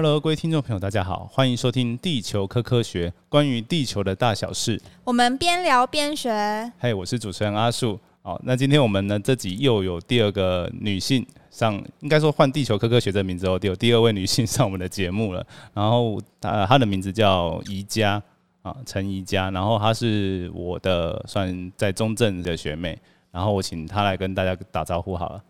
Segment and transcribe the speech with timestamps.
[0.00, 4.80] Hello，各位听众朋友，大家好，欢迎收听《地球科科学》，关于地球的大小事。
[5.02, 6.30] 我们边聊边学。
[6.78, 7.98] 嘿，我是主持人阿树。
[8.22, 15.44] 好，那今天我们呢这集又有第二个女性上，应该说换《地球科科学》这名字后，有第二位女性上我们的节目了。
[15.74, 18.22] 然后呃，她的名字叫宜家
[18.62, 19.50] 啊，陈宜家。
[19.50, 22.96] 然后她是我的算在中正的学妹。
[23.32, 25.42] 然后我请她来跟大家打招呼好了。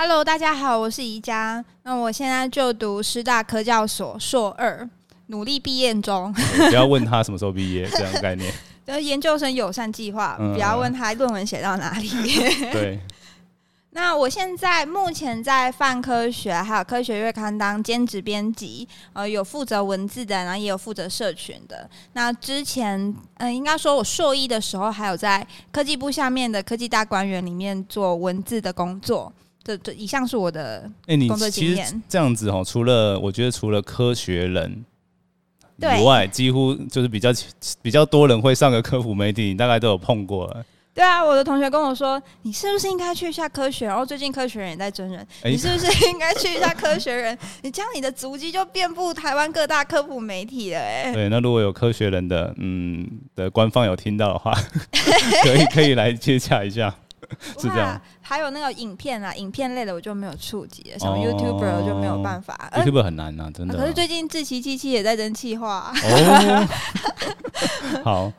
[0.00, 1.64] Hello，大家好，我是宜家。
[1.82, 4.88] 那我现在就读师大科教所硕二，
[5.26, 6.32] 努力毕业中。
[6.68, 8.54] 不要问他什么时候毕业， 这样概念。
[8.86, 12.08] 呃，研究生友善计划，不要问他论文写到哪里。
[12.70, 13.00] 对。
[13.90, 21.90] 那我现在目前在泛科学还有科学月刊当兼职编辑，呃，有负责文字的，然后也有负责社群的。
[22.12, 29.32] 那之前，嗯，应该说我硕一的时候，还有在科技部下面的科技大观园里面做文字的工作。
[29.68, 32.02] 这这一向是我的工作经验。
[32.08, 34.82] 这样子哦，除了我觉得除了科学人
[35.76, 37.28] 以外，几乎就是比较
[37.82, 40.56] 比较多人会上个科普媒体，你大概都有碰过。
[40.94, 43.86] 对啊，我的同学跟我说，你是不是应该去一下科学？
[43.86, 47.36] 然后最近科学人也在真人，你是不是应该去一下科学人？
[47.60, 50.80] 你这样你的足迹就遍布台湾各大科普媒体了。
[50.80, 54.52] 哎，对，那如果有科学人的嗯的官方有听到的话，
[55.44, 56.94] 可以可以来接洽一下。
[57.58, 62.70] 是这样，还有那个影片啊，影片类的我就没有触及了，什么 YouTuber 我就没有办法。
[62.76, 63.74] YouTuber 很难呐，真的。
[63.74, 65.94] 可是最近志奇七七也在争气化。
[65.94, 66.68] 哦，
[68.04, 68.30] 好，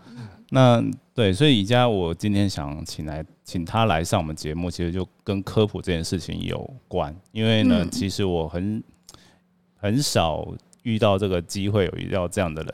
[0.51, 0.79] 那
[1.15, 7.11] 对，所以宜家我今天想请来，请他来上我们节目，其实就跟科普这件事情有关。
[7.31, 8.83] 因为呢，其实我很
[9.75, 10.47] 很少
[10.83, 12.73] 遇到这个机会有遇到这样的人，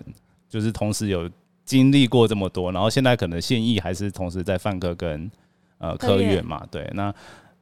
[0.49, 1.29] 就是同时有
[1.63, 5.31] 经历过这么多，然后现在可能现役还是同时在范科跟。
[5.77, 6.89] 呃，科院嘛，对。
[6.93, 7.13] 那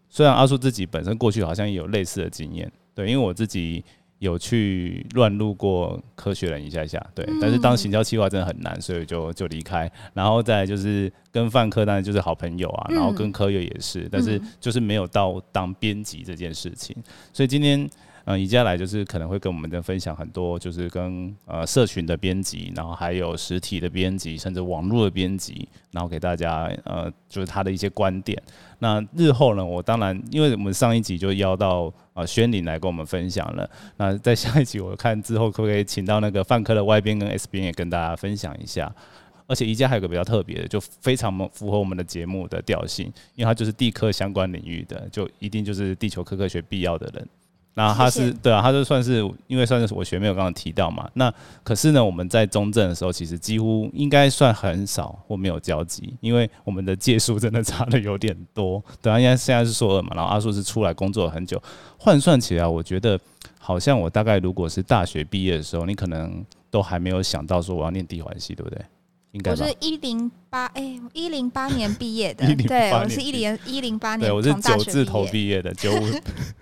[0.10, 3.84] 虽然阿叔自己本身过去好像也有类似的经验，对，因为我自己
[4.20, 7.28] 有去乱录过科学人一下下，对。
[7.42, 9.92] 但是当行销计划真的很难，所以就就离开。
[10.14, 16.96] 然后再就是跟范科当然就是好朋友啊，然后跟科院也是，但是就是没有到当编辑这件事情。
[17.34, 17.90] 所以今天。
[18.26, 28.42] 嗯，宜家来就是可能会跟我们的分享很多，就是跟呃社群的编辑，然后还有实体的编辑，甚至网络的编辑，然后给大家呃就是他的一些观点。
[28.80, 38.94] 那日后呢，我当然因为我们上一集就邀到啊宣林来跟我们分享了，那在下一集我看之后可不可以请到那个范科的外编跟 S 编也跟大家分享一下。
[39.46, 47.28] 而且宜家还有个比较特别的，就非常符合我们的节目的调性，因为它就是地科相关领域的，就一定就是地球科科学必要的人。
[47.76, 51.10] 那他是对啊，他就算是因为算是我学妹，我刚刚提到嘛。
[51.16, 58.84] 那可是呢，我们在中正的时候，其实几乎应该算很少或没有交集，因为我们的届数真的 差的有点多。
[59.02, 61.62] 对啊，因为现在是硕二嘛，然后阿硕是出来工作很久，
[61.98, 63.20] 换算起来，我觉得
[63.58, 68.80] 好像我大概如果是大学毕业的时候，你可能都还没有想到说我要念地环系，对不对？
[69.34, 76.06] 应该我是一零八哎，一零八年毕业的， 对，我是一零一零八年，对，我是九字头毕业的，九五。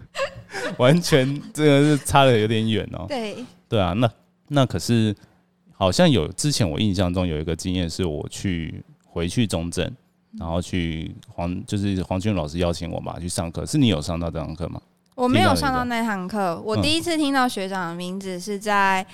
[0.78, 3.06] 完全这个是差的有点远哦。
[3.10, 4.10] 对对啊，那
[4.48, 5.14] 那可是
[5.74, 9.94] 好像有之前我印象中有一个经验，是我去回去中正，
[10.40, 14.82] 然后去黄就是黄俊老师邀请我嘛去上课，是你有上到这堂课吗？
[15.16, 19.06] 我没有上到那堂课，我第一次听到学长的名字是在。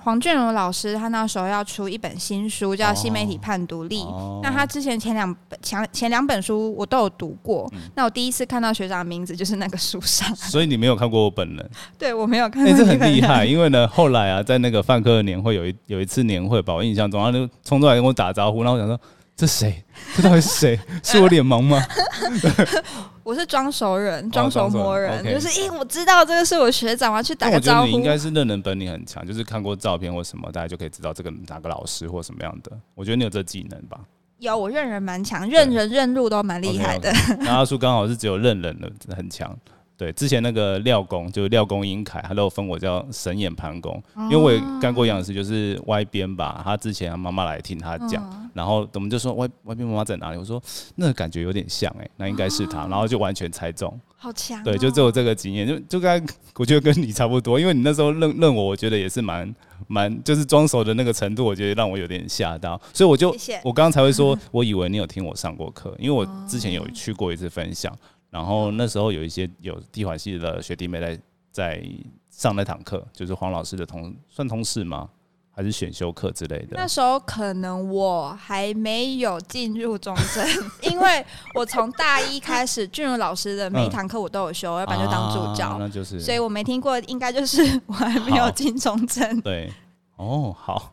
[0.00, 4.02] 黄俊荣老师他那时候要出一本新书，叫《新媒体判读力》。
[4.42, 7.70] 那他之前前两本前前两本书我都有读过。
[7.94, 10.32] 那我第一次看到学长的名字就是那个书上。
[10.36, 11.70] 所以你没有看过我本人？
[11.98, 12.66] 对我没有看。
[12.66, 19.00] 哎，这很厉害，因为呢，后来啊，在那个范科的年会有一有一次年会吧，我印象中，他就冲出来跟我打招呼，然后我想说。
[19.36, 19.84] 这谁？
[20.16, 20.80] 这到底是谁？
[21.02, 21.82] 是我脸盲吗？
[23.24, 27.86] 我是装熟人，装熟魔人，就是咦，我知道这个是我学长，我要去打个招呼。
[27.88, 32.70] 你应该是认人本领很强，就是看过照片或什么，大家就可以知道这个哪个老师或什么样的。
[32.94, 33.98] 我觉得你有这技能吧？
[34.38, 37.10] 有，我认人蛮强，认人认路都蛮厉害的。
[37.40, 39.56] 那阿叔刚好是只有认人的很强。
[39.96, 46.60] 对，之前那个廖工就是廖工英凯，他都分我叫神眼盘工，因为我也干过养师，就是歪边吧。
[46.64, 50.36] 他之前妈妈来听他讲，然后我们就说歪歪边妈妈在哪里？
[50.36, 50.60] 我说
[50.96, 54.62] 那感觉有点像哎，那应该是他，然后就完全猜中，好强。
[54.64, 56.26] 对，就只有这个经验，就就跟
[56.56, 59.54] 我觉得跟你差不多，因为你那时候认认我，我觉得也是蛮
[59.86, 63.30] 蛮就是装熟的那个程度，我觉得让我有点吓到，所以我就
[63.62, 67.96] 我刚刚才会说， 我以为你有听我上过课，因为我之前有去过一次分享。
[68.34, 71.20] 然后那时候有一些有地环系的学弟妹在
[71.52, 71.84] 在
[72.30, 75.08] 上那堂课，就是黄老师的同算同事吗？
[75.52, 76.70] 还是选修课之类的？
[76.72, 80.44] 那时候可能我还没有进入中正，
[80.90, 89.40] 因为我从大一开始，俊如老师的每一堂课我都有修，要不然就当助教，那就是，所以我没听过，应该就是我还没有进中正。
[89.42, 89.72] 对，
[90.16, 90.92] 哦，好，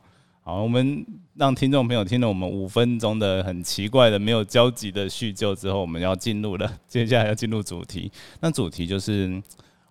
[0.51, 1.05] 好，我们
[1.35, 8.11] 让听众朋友听了我们五分钟的很奇怪的没有交集的叙旧之后，我们要进入了，接下来要进入主题。
[8.41, 9.41] 那主题就是。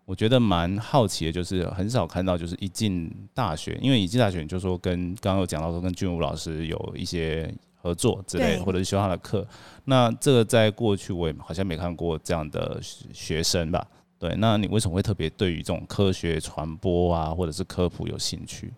[0.04, 9.46] 我觉得蛮好奇的，就是很少看到，就是一进大学，因为一进大学就说跟刚刚有讲到说跟俊武老师有一些合作之类，或者是修他的课。
[9.84, 13.86] 那这个在过去我也好像没看过这样的学生吧？
[14.18, 18.72] 对，那你为什么会特别对于这种科学传播啊，或者是科普有兴趣？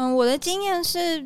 [0.00, 1.22] 嗯，我的经验是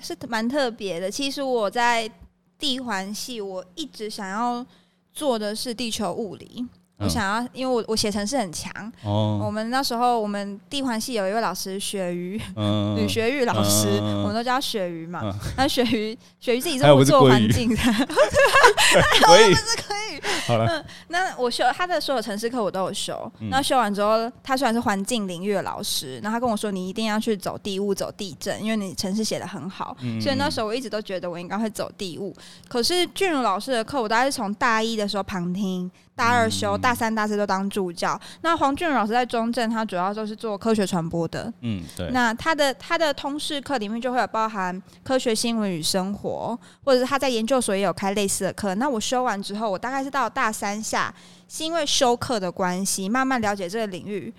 [0.00, 1.10] 是蛮特别的。
[1.10, 2.10] 其实我在
[2.58, 4.64] 地环系，我一直想要
[5.12, 6.66] 做的是地球物理。
[6.98, 8.70] 我想要，因为我我写程式很强。
[9.02, 9.40] 哦。
[9.44, 12.40] 我们那时候，我们地环系有一位老师，鳕鱼，
[12.96, 15.20] 吕学玉老师，我们都叫鳕鱼嘛。
[15.56, 17.76] 那鳕鱼，鳕鱼自己是做环境的。
[19.26, 20.22] 可以，是可以。
[20.46, 20.84] 好了。
[21.08, 23.30] 那我修他的所有城市课，我都有修。
[23.50, 29.96] 那修完之后，他虽然是环境领域的老师，然后他跟我说，你一定要去走地物，走地震，因为你城市写的很好。
[30.20, 32.34] 所以那时候我一直都觉得我应该会走地物。
[32.68, 35.90] 可是俊如老师的课，我大概是从大一的时候旁听。
[36.16, 38.18] 大二修，大三、大四都当助教。
[38.42, 41.52] 那黄俊老师在中正，他主要就是做科学传播的。
[41.60, 42.08] 嗯，对。
[42.12, 48.74] 那他的他的通识课里面就会有包含科学新闻与生活，或者是他在研究所也有开类似的课。
[48.76, 51.12] 那我修完之后，我大概是到大三下，
[51.48, 54.32] 是因为修课的关系，慢慢了解这个领域。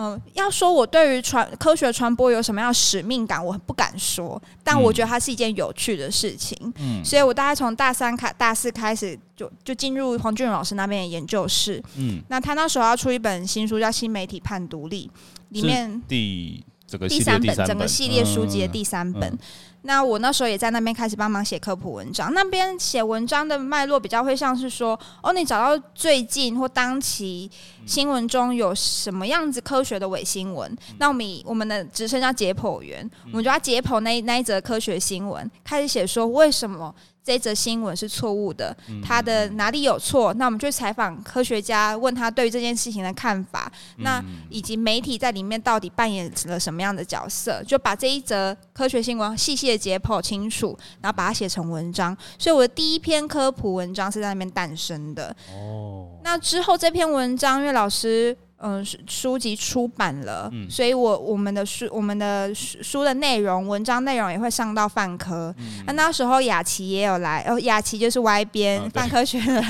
[0.00, 6.56] 嗯，要说我对于传科学传播有什么样使命感，我不敢说，但我觉得它是一件有趣的事情。
[6.78, 11.82] 嗯，所以我大概从大三开、大四开始，就就进入黄俊荣老师那边的研究室。
[11.96, 15.10] 嗯，那他那时候要出一本新书，叫《新媒体判独立》，
[15.48, 19.38] 里面第这个第三本，整个系列书籍的第三本。
[19.82, 22.32] 那我那时候也在那边开始帮忙写科普文章。
[22.34, 27.48] 那边写文章的脉络比较会像是说，哦，你找到最近或当期
[27.86, 36.94] 新闻中有什么样子科学的伪新闻，那我们以我们的职称叫解剖员，我们就要解剖那那一则科学新闻，开始写说为什么。
[37.28, 40.32] 这则新闻是错误的，他的哪里有错？
[40.32, 43.70] 那我们去采访科学家，问他对于这件事情的看法。
[43.98, 47.62] 那以及媒体在里面到底扮演了什么样的角色？
[47.64, 52.16] 就把这一则科学新闻细细的解剖清楚，然后把它写成文章。
[52.38, 55.36] 所以我的第一篇科普文章是在那边诞生的。
[55.52, 58.34] 哦，那之后这篇文章，因为老师。
[58.60, 65.54] 嗯，书籍出版了，所以我我们的书我们的书的内容文章内容也会上到范科。
[65.86, 69.62] 那那时候雅琪也有来，哦，雅琪就是 Y 编范科学的，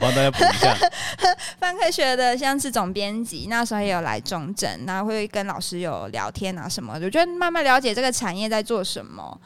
[0.00, 0.76] 帮大家补一下。
[1.58, 6.92] 泛科学的像是总编辑，那时候也有来中正，然后会跟老师有聊天啊什么。
[7.02, 9.36] 我觉得慢慢了解这个产业在做什么。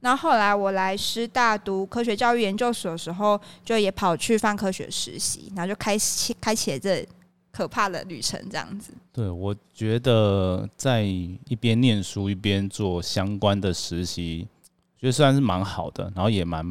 [0.00, 7.08] 然后后来我来师大读科学教育研究所的时候，就也跑去泛科学实习，然后就开启开启了这。
[7.52, 8.92] 可怕的旅程，这样子。
[9.12, 14.48] 对，我觉得在一边念书一边做相关的实习，
[14.98, 16.64] 觉得虽然是蛮好的，然后也蛮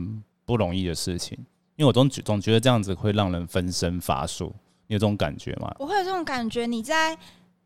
[0.44, 1.38] 不容易的事情。
[1.76, 4.54] 因为我总总觉得这样子会让人分身乏术，
[4.88, 5.72] 你有这种感觉吗？
[5.78, 6.66] 我会有这种感觉。
[6.66, 7.16] 你在，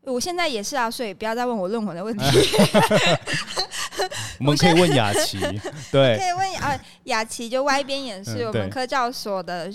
[0.02, 2.24] 我现在也是啊，所以不要再问我论文的问题。
[4.38, 5.38] 我们可以问雅琪，
[5.90, 9.72] 对，可以问啊，雅琪就歪边也是我们科教所的。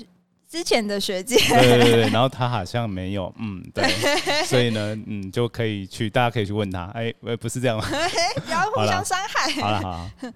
[0.52, 3.88] 之前的学姐，对对对，然后他好像没有，嗯，对，
[4.44, 7.86] 所以呢，嗯，就可以去，大家可以去问他，哎，不是这样吗？
[8.46, 9.50] 不要互相伤害。
[9.62, 10.10] 好了，好。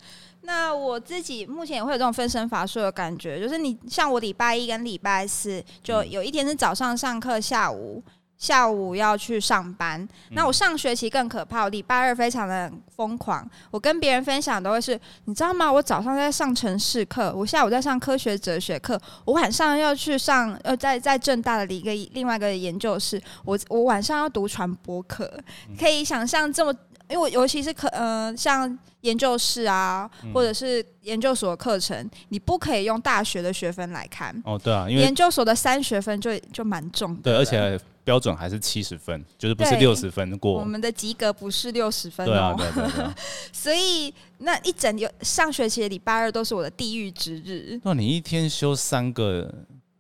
[0.48, 8.02] 那我自己目前也会有这种分身乏术的感觉，就是你像我礼拜一跟礼拜四，就有一天是早上上课，下午。
[8.38, 11.64] 下午要去上班，那我上学期更可怕。
[11.64, 15.72] 我礼拜二非常的疯狂，我跟别人分享都会是，你知道吗？
[15.72, 25.32] 我早上在上城市课，我下午在上科学哲学课，我晚上要去上呃，在在正大的一个另外一个研究室，我我晚上要读传播课，
[25.80, 26.74] 可以想象这么，
[27.10, 37.80] 因为我尤其是可呃像研究室啊，或者是研究所课程，你不可以用大学的学分来看哦，对啊，因为研究所的三学分就就蛮重，对，而且。
[38.06, 40.54] 标准还是七十分，就是不是六十分过。
[40.54, 42.56] 我们的及格不是六十分哦。
[42.58, 43.06] 对对对。
[43.52, 47.78] 所以那一整有上学期的礼拜二都是我的地狱之日。
[47.84, 49.54] 那你一天修三个，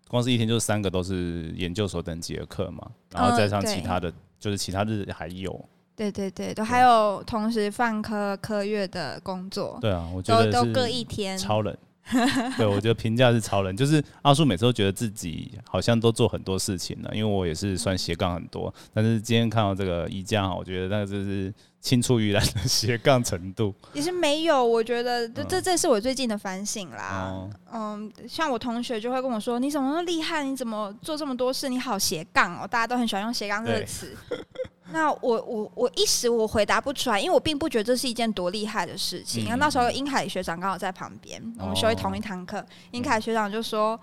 [0.07, 2.87] 光是一天就三个都是研究所等级的课嘛？
[3.11, 5.67] 然后再上其他的，就是其他日还有。
[5.95, 9.79] 对对对，都还有同时放科科月的工作。
[9.81, 11.35] 对啊，我觉得都各一天。
[11.35, 11.75] 超人。
[12.55, 23.73] 对，我觉得评价是超人，就是阿叔每次都觉得自己好像都做很多事情了，因为我也是算斜杠很多，但是今天看到这个宜家，我觉得那个就是青出于蓝的 斜杠程度。
[23.93, 27.49] 其实没有，我觉得这这这是我最近的反省啦。
[27.73, 30.43] 嗯，像我同学就会跟我说：“你怎么那么厉害？
[30.43, 31.67] 你怎么做这么多事？
[31.69, 34.15] 你好斜杠哦！”大家都很喜欢用斜杠这个词。
[34.91, 39.43] 那我我我一时我回答不出来，因为我并不觉得这是一件多厉害的事情。
[39.45, 43.99] 然后那时候英凯学长刚好在旁边，我们修同一堂课，英凯学长就说：“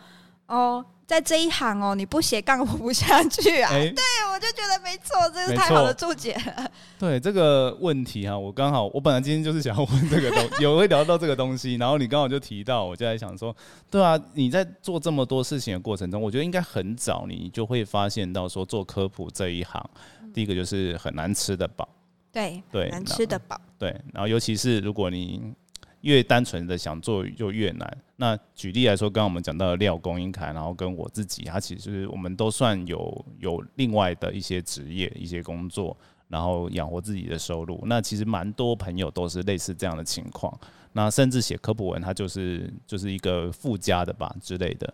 [0.46, 3.68] 哦。”在这一行哦，你不斜杠活不下去啊！
[3.76, 3.92] 对，
[4.32, 6.66] 我就觉得没错，这是太好的注解了。
[6.98, 13.54] 对这个问题哈，我刚好我本来今天就是想要问这个东， 有会聊到这个东西，然后你刚好就提到，我就在想说，
[13.90, 19.84] 对啊，你在做这么多事情的过程中，我觉得应该很早你就会发现到说做科普这一行，
[20.32, 21.88] 第一个就是很难吃得饱，
[22.32, 25.54] 对对，难吃得饱，对，然后尤其是如果你。
[26.02, 27.98] 越单纯的想做就越难。
[28.16, 35.96] 那举例来说，刚刚我们讲到的廖公英凯，然后跟我自己，他其实我们都算有有另外的一些职业、一些工作，
[36.26, 37.80] 然后养活自己的收入。
[37.86, 40.52] 那其实蛮多朋友都是类似这样的情况。
[40.92, 44.92] 那甚至写科普文，它就是就是一个附加的吧之类的。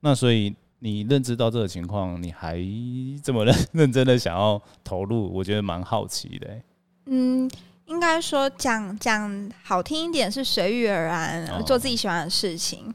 [0.00, 2.58] 那所以你认知到这个情况，你还
[3.22, 6.60] 这么认认真的想要投入，我觉得蛮好奇的。
[7.06, 7.50] 嗯。
[7.88, 12.92] 应该说讲讲好听一点是随遇而安，做自己喜欢的事情，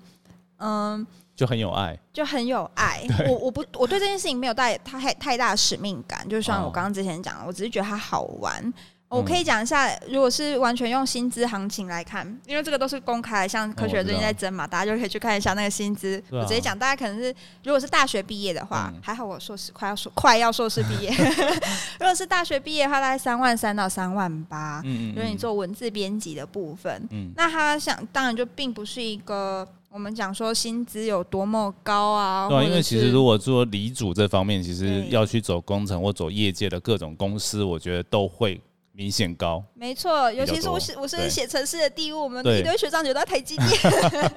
[0.57, 1.03] 嗯，
[1.35, 3.03] 就很有爱，就很有爱。
[3.27, 8.71] 我我不我对这件事情没有带太太大的使命感，就像我刚刚之前讲的，我只是觉得它好玩。
[9.13, 16.21] 我可以讲一下，如果是完全用薪资行情来看，因为这个都是公开，像科学最近在争嘛，大家就可以去看一下那个薪资。
[16.31, 21.11] 我直接讲，大家可能是如果是大学毕业的话，还好我硕士快要硕快要硕士毕业。
[21.99, 24.81] 如果是大学毕业的话，大概三万三到三万八。
[24.83, 25.13] 嗯嗯。
[25.15, 32.49] 如果你做文字编辑的部分，嗯，那他想当然就并不是一个我们讲说薪资有多么高啊。
[32.49, 38.59] 对，因为其实如果做理组这方面，其实要去走工程或走业界的各种公司，我觉得都会。
[38.95, 43.67] 明显高，没错，尤其是我是我是写城市的第一，我们一堆学长觉得台积电。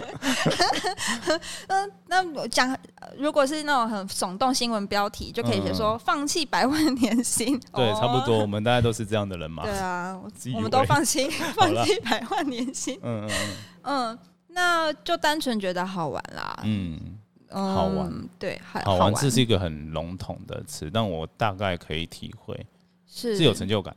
[1.68, 2.74] 嗯，那我讲，
[3.18, 7.60] 如果是那种很耸动新闻标题，就可以写说放弃百万年薪。
[7.74, 9.62] 对，差不多，我们大家都是这样的人嘛。
[9.62, 10.18] 对啊，
[10.54, 12.98] 我们都放弃 放弃百万年薪。
[13.02, 13.56] 嗯嗯嗯。
[13.82, 16.62] 嗯，那就单纯觉得好玩啦。
[16.64, 16.98] 嗯，
[17.50, 18.10] 好玩。
[18.38, 22.66] 对，好玩这是一个很笼统的词，但我大概可以体会，
[23.06, 23.94] 是是有成就感。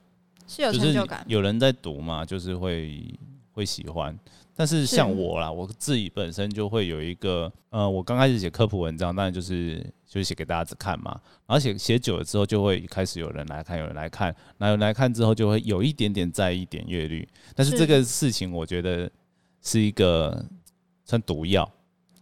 [0.50, 3.02] 是有成就感，有人在读嘛，就是会
[3.52, 4.18] 会喜欢。
[4.56, 11.12] 但是像我啦，我自己本身就会有一个，呃，我刚开始写科普文章，当然就是就是写给大家看嘛。
[11.48, 17.26] 然后写写久了之后，就会开始有人来看，有人来看，那有人来看之后，就会有一点点在意点阅率。
[17.56, 19.10] 但是这个事情，我觉得
[19.62, 20.46] 是一个
[21.06, 21.72] 算毒药，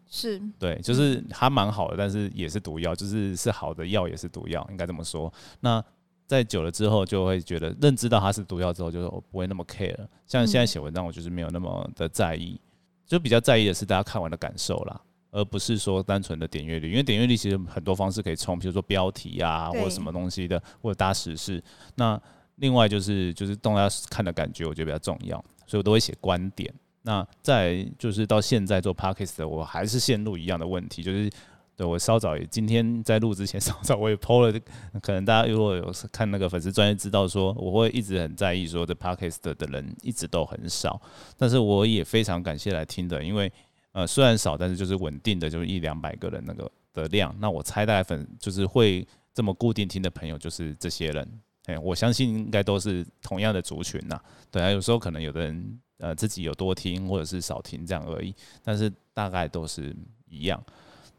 [0.07, 5.33] 是对，就是还蛮好的，但是也是毒药，就是是好的药也是毒药，应该这么说。
[5.59, 5.83] 那
[6.27, 9.95] 在久了之后，就会觉得认知到它是毒药之后，就是我不会那么 care。
[10.27, 12.59] 像现在写文章，我就是没有那么的在意，
[13.05, 16.91] 就比较在意的是大家看完的感受啦，而不是说单纯的点阅率。
[16.91, 21.63] 因为点阅率其实很多方式可以冲，比如说标题啊，或者什么东西的，或者搭时事。
[21.95, 22.21] 那
[22.55, 26.71] 另外就是就是大家看的感觉，我觉得比较重要，所以我都会写观点。
[27.03, 31.31] 那再就是到现在做 podcast，我还是陷入一样的问题，就是。
[31.77, 34.59] 对我稍早也今天在录之前 稍早我也 PO 了，
[34.99, 40.99] 可能大家如果有看那个粉丝专业知道说我会一直很在意说这 Podcast 的人一直都很少，
[41.37, 43.51] 但是我也非常感谢来听的，因为
[43.91, 47.35] 呃虽然少，但是就是稳定的，就是一两百个人那个的量。
[47.39, 54.19] 那我猜大概粉就是会这么固定听的朋友就是这些人，哎，我相信应该都是同样的族群呐。
[54.49, 59.95] 对啊，有时候可能有的人呃自己有多听或者是少听这样而已，但是大概都是
[60.27, 60.59] 一样。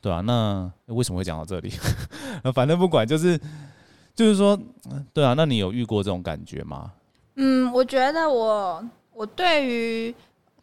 [0.01, 1.73] 对啊，那为什么会讲到这里？
[2.55, 3.37] 反正不管，就是
[4.15, 4.57] 就是说，
[5.13, 6.93] 对啊，那你有遇过这种感觉吗？
[7.35, 10.15] 嗯，我觉得我我对于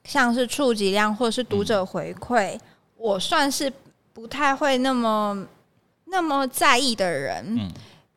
[0.06, 2.58] 像是触及量或者是读者回馈，
[2.96, 3.72] 我算是
[4.14, 5.46] 不太会那么
[6.06, 7.58] 那么在意的人。
[7.60, 7.70] 嗯，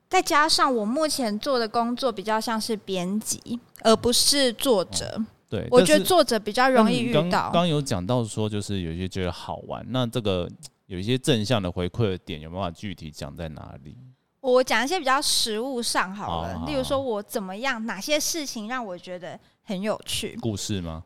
[0.08, 5.20] 再加上我目前做的工作比较像是编辑，而不是作者。
[5.50, 7.50] 对，我觉得作者比较容易遇到。
[7.52, 10.48] 刚有讲到说，就是有些觉得好玩，那这个。
[10.88, 13.96] 有一些正向的回馈的点，有没有办法具体讲在哪里？
[14.40, 20.36] 我讲一些比较实物上好了，例如说我怎么样，哪些事情让我觉得很有趣？
[20.40, 21.04] 故事吗？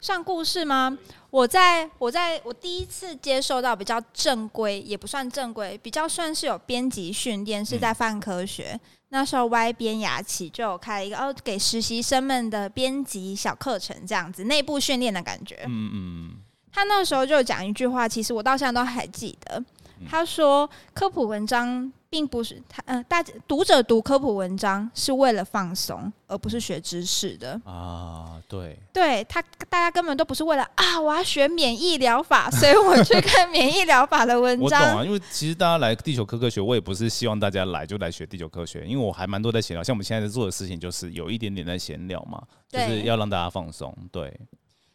[0.00, 0.96] 算故事吗？
[1.30, 15.64] 我在我在我第一次接受到比较正规，也不算正规，比较算是有编辑训练，是在泛科学那时候歪编雅琪就有开一个哦，给实习生们的编辑小课程，这样子内部训练的感觉。
[15.66, 16.36] 嗯嗯。
[16.76, 19.64] 他那时候就讲一句话，其实我到现在都还记得。
[20.06, 29.40] 他说：“科普文章并不是他，嗯，大读者读科普文章是为了放松，而不是学知识的啊。”对，对他，
[29.70, 34.82] 大家根本都不是为了啊，我要学免疫疗法，所以我去看免疫疗法的文章。
[34.84, 39.82] 我懂啊，因为其实大家来地球科科学，我也不是希望大家来就来学地球科学，因为我还蛮多在闲聊。
[39.82, 43.96] 像我们现在在做的事情，就是有一点点在闲聊嘛，就是要让大家放松。
[44.12, 44.38] 对。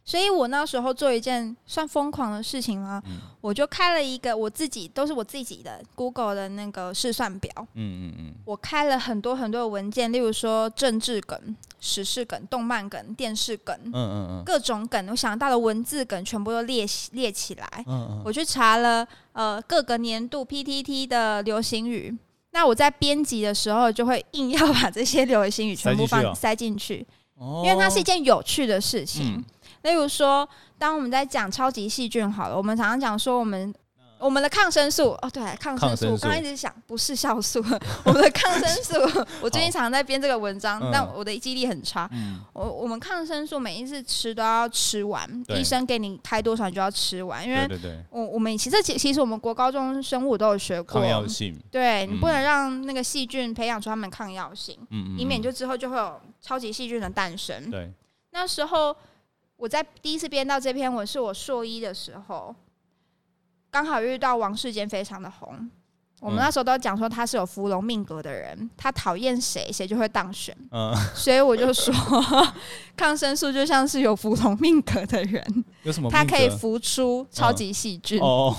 [0.03, 3.01] 所以我那时候做一件算疯狂的事情吗？
[3.39, 7.51] 我就开了一个我自己都是我自己的 Google 的那个试算表。
[7.75, 8.33] 嗯嗯嗯。
[8.43, 17.67] 我开了很多很多的文件，例如说政治梗、时事梗、动漫梗、电视梗，嗯嗯嗯，各种梗，我想到的文字梗全部都列列起来。
[17.87, 18.21] 嗯嗯。
[18.25, 22.15] 我去查了呃各个年度 PTT 的流行语，
[22.51, 27.05] 那我在编辑的时候就会硬要把这些流行语全部放塞进去，
[27.63, 29.43] 因为它是一件有趣的事情。
[29.83, 30.47] 例如说，
[30.77, 33.73] 当我们在讲超级细菌好了，我们常常讲说我们
[34.19, 37.59] 我们的抗生素哦，对，抗生素，刚刚一直想不是酵素，
[38.03, 38.93] 我们的抗生素，
[39.41, 42.07] 我最近常常在编这个文章，但我的记忆力很差。
[42.53, 47.67] 我我们抗生素每一次吃都要吃完，医生给你开多少你就要吃完，因为
[48.11, 51.01] 我我们其实其其实我们国高中生物都有学过。
[51.01, 54.77] 抗药性，对你不能让那个细菌培养出它们抗药性，
[55.17, 57.71] 以免就之后就会有超级细菌的诞生。
[57.71, 57.91] 对，
[58.29, 58.95] 那时候。
[59.61, 62.55] 我在第一次编到这篇文是我硕一的时候，
[63.69, 65.69] 刚好遇到王世坚非常的红。
[66.19, 70.55] 我们那时候都讲说他是有芙蓉命格的人，他讨厌谁谁就会当选。
[70.71, 71.93] 嗯， 所以我就说
[72.97, 75.43] 抗生素就像是有芙蓉命格的人，
[75.83, 76.09] 有什么？
[76.09, 78.19] 他可以浮出超级细菌。
[78.19, 78.55] 哦，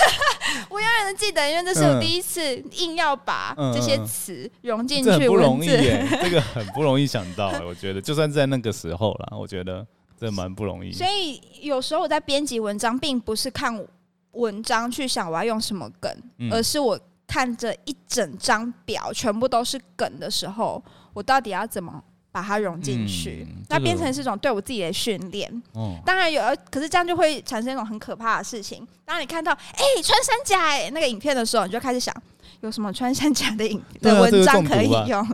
[0.70, 7.52] 我永远都记得，因为这是我第一次硬要把这些词融进去，不容易耶，这个很不容易想到。
[7.66, 9.86] 我觉得就算在那个时候了，我觉得。
[10.20, 13.86] 这蛮不容易，所以有时候我在编辑文章，并不是看
[14.32, 16.12] 文章去想我要用什么梗，
[16.50, 20.82] 而是我看着一整张表全部都是梗的时候，
[21.12, 23.46] 我到底要怎么把它融进去？
[23.68, 25.62] 那变成是一种对我自己的训练。
[26.04, 28.86] 当然有，可是这样就会产生一种很可怕的事情。
[29.04, 32.14] 当你看到哎穿山甲哎那个影片的时候，你就开始想。
[32.60, 35.26] 有什么穿山甲的影 的文章可以用？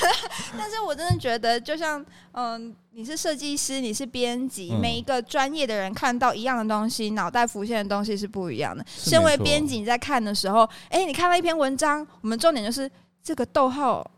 [0.56, 8.84] 但是我真的觉得，就像嗯，你是设计师，你是编辑，每一个专业的人看到一样的东西，脑袋浮现的东西是不一样的。
[8.86, 12.90] 身为编辑，你在看的时候，哎，你看到一篇文章，我们重点就是
[13.22, 14.08] 这个逗号。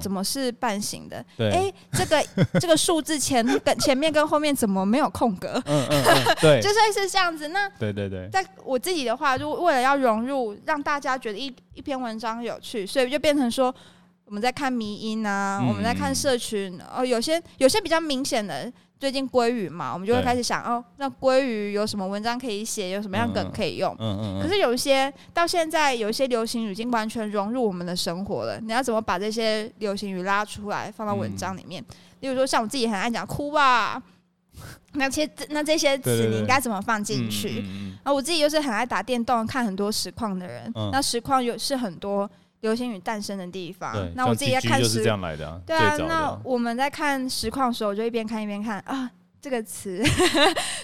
[0.00, 1.24] 怎么是半形的？
[1.38, 2.24] 哎，这个
[2.60, 5.60] 这个数字前跟前面跟后面怎么没有空格？
[5.66, 7.48] 嗯嗯，对， 就是是这样子。
[7.48, 13.74] 那对对对，在我自己的话，就为了要融入，让大家觉得一一篇文章有趣，所以就变成说
[14.24, 18.72] 我们在看迷音啊，我们在看社群哦，有些有些比较明显的。
[18.98, 23.94] 最近鲑鱼嘛，我们就会开始想哦，那鲑鱼有什么文章可以写，有什么样梗可以用？
[23.98, 24.42] 嗯嗯。
[24.42, 31.84] 可是有一些到现在有一些流行语已经完全融入我们的生活了，你要怎么把这些流行语拉出来放到文章里面？
[32.20, 34.02] 例如说，像我自己很爱讲哭吧，
[34.94, 37.62] 那些那这些词你应该怎么放进去？
[38.04, 42.30] 啊，我自己又是很爱打电动、看很多实况的人，那实况有是很多。
[42.64, 45.04] 流星雨诞生的地方，那我自己在看实，
[45.66, 50.02] 对啊，那我们在看实况的时候，我就一边看一边看啊，这个词，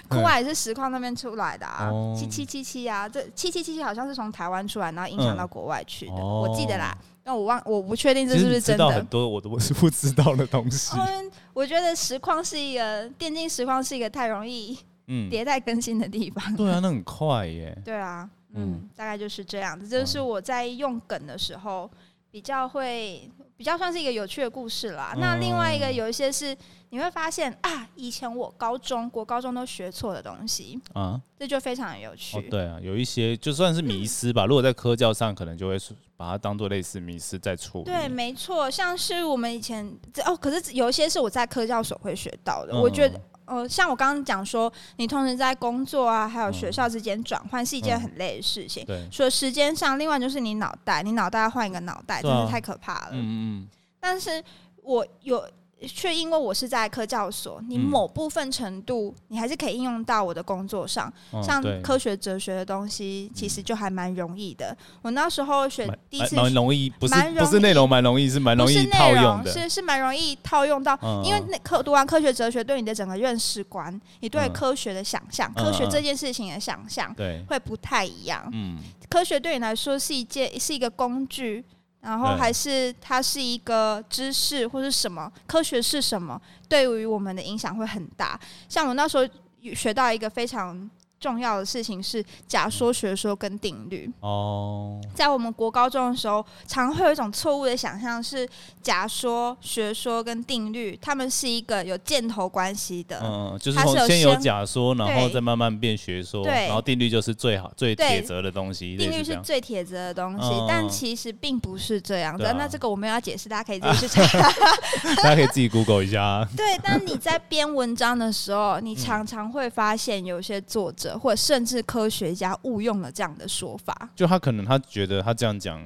[0.07, 8.87] 酷啊也是实况那边出来的啊，七七七七啊，这七七七七好像是从台湾出来，然后影响到国外去的，我记得啦，那我忘，我不确定这是不是真的。
[8.91, 10.95] 很多我都是不知道的东西。
[10.99, 16.55] 嗯，我觉得实况是一个电竞实况是一个太容易嗯迭代更新的地方。
[16.57, 17.75] 对啊，那很快耶。
[17.83, 18.29] 对啊。
[18.55, 19.89] 嗯，大概就是这样子。
[19.89, 21.91] 这是我在用梗的时候
[22.31, 25.15] 比较会比较算是一个有趣的故事啦。
[25.17, 26.57] 那另外一个有一些是
[26.91, 32.41] 你会发现啊，以前我高中国高中都学错的东西啊，这就非常有趣。
[32.49, 34.47] 对啊，有一些就算是迷失吧。
[34.47, 35.77] 如果在科教上，可能就会
[36.17, 37.85] 把它当做类似迷失在处理。
[37.85, 39.87] 对，没错，像是我们以前
[40.27, 43.21] 哦，可是有一些是我在科教所会学到的，我觉得。
[43.51, 48.87] 呃，像我刚刚讲说，你同时在工作啊，还有学校之间转换是一件很累的事情。
[48.87, 53.11] 对，除了时间上，另外就是你脑袋，你脑袋要换一个脑袋，真的太可怕了。
[53.13, 53.19] 嗯
[53.63, 53.69] 嗯。
[53.99, 54.43] 但是
[54.83, 55.45] 我有。
[55.87, 61.13] 却因为我是在科教所，你某部分程度你还是可以应用到我的工作上，
[61.43, 64.77] 像科学哲学的东西，其实就还蛮容易的。
[65.03, 78.49] 我那时候选第一次蛮容易，不是不是内容蛮容易，是蛮容易套用的，是是蛮容易套用到，因为那科读完科学哲学，对你的整个认识观，你对科学的想象，科学这件事情的想象，对，会不太一样。
[78.53, 78.77] 嗯，
[79.09, 81.65] 科学对你来说是一件是一个工具。
[82.01, 88.39] 然后还是它是一个知识或是什么科学是什么，对于我们的影响会很大。
[88.69, 89.29] 像我那时候
[89.75, 90.89] 学到一个非常
[91.21, 94.11] 重要的事情是假说、学说跟定律。
[94.21, 98.49] 哦，在我们国高中的时候，常会有一种错误的想象，是
[98.83, 103.21] 假说、学说跟定律，他们是一个有箭头关系的。
[103.23, 109.39] 嗯，就是它是有从先有假说，然后再慢慢变学说，对然后定律就是最好最铁则的东西，定律是。
[109.43, 112.45] 最铁则的东西，嗯但其实并不是这样的。
[112.45, 114.51] 对啊那这个我没有要解释，大家可以自己去查。
[115.17, 116.49] 大家可以自己 Google 一下啊。
[116.57, 124.11] 对，但你在编文章的时候，嗯你常常会发现有些作者或者甚至科学家误用了这样的说法。
[124.15, 125.81] 就他可能他觉得他这样讲，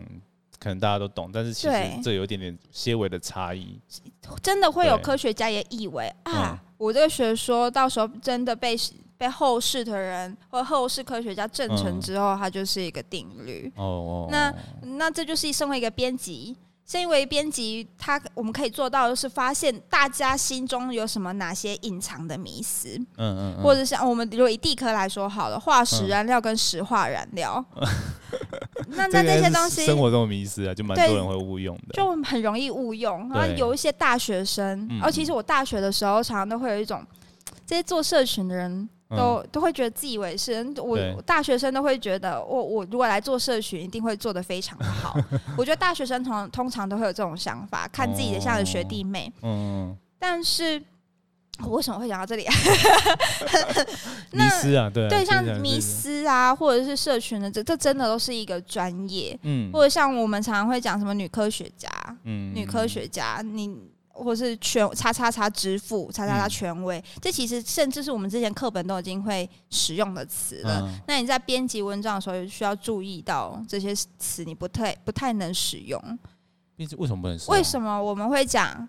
[0.59, 3.79] 可能大家都懂，但是其实这有一点点些微的差异。
[4.43, 8.77] 真的会有科学家也以为啊嗯，我这个学说到时候真的被
[9.17, 13.71] 被后世的人或后世科学家证成嗯之后，它就是一个定律。
[13.77, 16.57] 哦哦，那哦那这就是身为一个编辑，
[16.87, 27.65] 身为编辑，他我们可以做到的是发现大家心中有什么哪些隐藏的迷思，嗯嗯嗯，或者像我们如果以地科来说好了，化石嗯燃料跟石化燃料，
[28.89, 31.95] 那那这些东西生活中的迷思啊，就蛮多人会误用的。
[31.95, 33.31] 就很容易误用。
[33.31, 37.03] 然后有一些大学生，嗯而其实我大学的时候，常常都会有一种
[37.67, 38.87] 这些做社群的人。
[39.17, 45.17] 都、嗯都会觉得自以为是，我大学生都会觉得我我如果来做社群，一定会做得非常好。
[45.57, 49.33] 我觉得大学生通通常都会有这种想法，看自己的像是学弟妹。
[49.43, 50.83] 嗯，嗯但是
[51.63, 52.55] 我为什么会讲到这里啊？
[54.33, 59.39] 迷失啊，对啊对，像迷，失啊，或者是社群的，这这真的都是一个专业。
[59.43, 61.89] 嗯或者像我们常常会讲什么女科学家，
[62.25, 63.77] 嗯女科学家，你
[64.15, 70.83] 或是权叉叉叉支付、叉叉叉嗯权威，这其实甚至是我们之前课本都已经会使用的词了。
[70.83, 76.01] 嗯那你在编辑文章的时候，也需要注意到这些词，你不太不太能使用。
[76.77, 77.57] 为为什么不能使用？
[77.57, 78.89] 为什么我们会讲？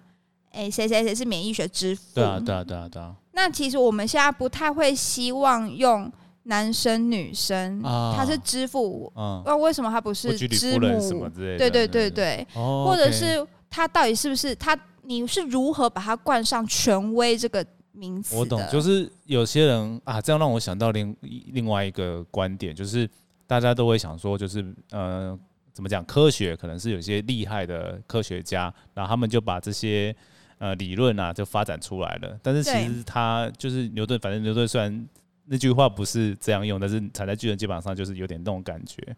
[0.52, 2.02] 哎，谁谁谁是免疫学之父？
[2.14, 6.10] 对啊，对啊，对啊，对啊，那其实我们现在不太会希望用
[6.44, 11.30] 男生女生，啊他是之父，嗯，那为什么他不是居里之夫人什么母？
[11.30, 14.80] 之类的，对对对对，哦，或者是他到底是不是他？
[15.06, 18.36] 你是如何把它冠上权威这个名词？
[18.36, 23.10] 我懂，就是有些人啊，这样让我想到另另外一个观点，就是
[23.48, 25.38] 大家都会想说，就是呃，
[25.72, 30.16] 怎么讲，科学可能是有些厉害的科学家，然后他们就把这些
[30.58, 35.08] 呃理论啊就发展出来了，但是其实他就是牛顿，反正牛顿虽然
[35.46, 39.16] 那句话不是这样用，但是踩在巨人肩膀上就是有点那种感觉，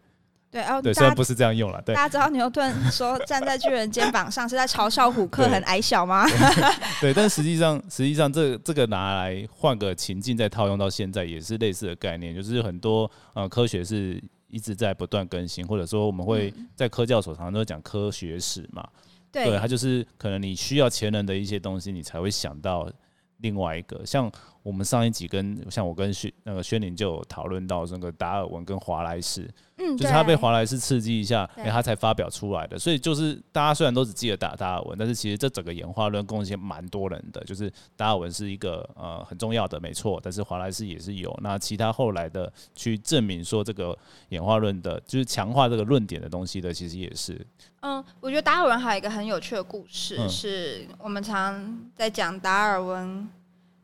[0.50, 6.24] 对，然后对，虽然不是这样用了，对大家知道牛顿说 站在巨人肩膀上是在嘲笑虎克很矮小吗？
[7.00, 18.88] 对，但实际上，实际上这这个拿来换个情境再套用到现在，也是类似的概念，就是很多呃科学是一直在不断更新，或者说我们会在科教所常常都讲科学史嘛，
[19.30, 22.90] 对，对它就是可能你需要前人的一些东西，你才会想到
[23.38, 24.00] 另外一个。
[24.06, 24.32] 像
[24.68, 32.78] 我们上一集跟像我跟薛那个薛宁就有讨论到那个达尔文跟华莱士，嗯，就是他被华莱士刺激一下，对哎、他才发表出来的。
[32.78, 37.42] 所以就是大家虽然都只记得达达尔文，但是其实这整个演化论贡献蛮多人的。
[37.44, 41.34] 就是达尔文是一个呃很重要的，没错，但是华莱士也是有。
[41.42, 43.96] 那其他后来的去证明说这个
[44.28, 47.40] 演化论的，就是强化这个论点的东西的，其实也是
[47.80, 53.26] 嗯，我觉得达尔文还有一个很有趣的故事，嗯是我们常在讲达尔文，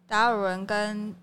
[0.09, 1.15] 达尔文跟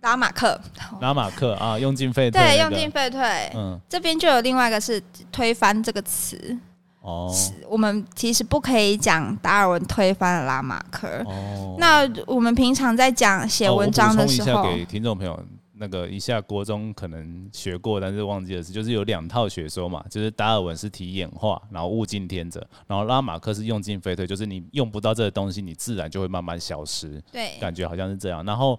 [0.00, 0.60] 拉马克，
[1.00, 3.20] 拉马克啊，用进废退、那对，用进废退。
[3.54, 3.78] 嗯。
[3.88, 6.58] 这边就有另外一个是推翻这个词，
[7.00, 7.32] 哦。
[7.68, 11.08] 我们其实不可以讲达尔文推翻了拉马克。
[11.24, 15.38] 哦，那我们平常在讲写哦文章的时候，哦一下给听众朋友，
[15.82, 28.44] 那个一下国中可能学过，但是忘记的是，就是有两套学说嘛，就是达尔文是提演化，然后物竞天择，然后拉马克是用进废退，就是你用不到这个东西，你自然就会慢慢消失，对感觉好像是这样。
[28.44, 28.78] 然后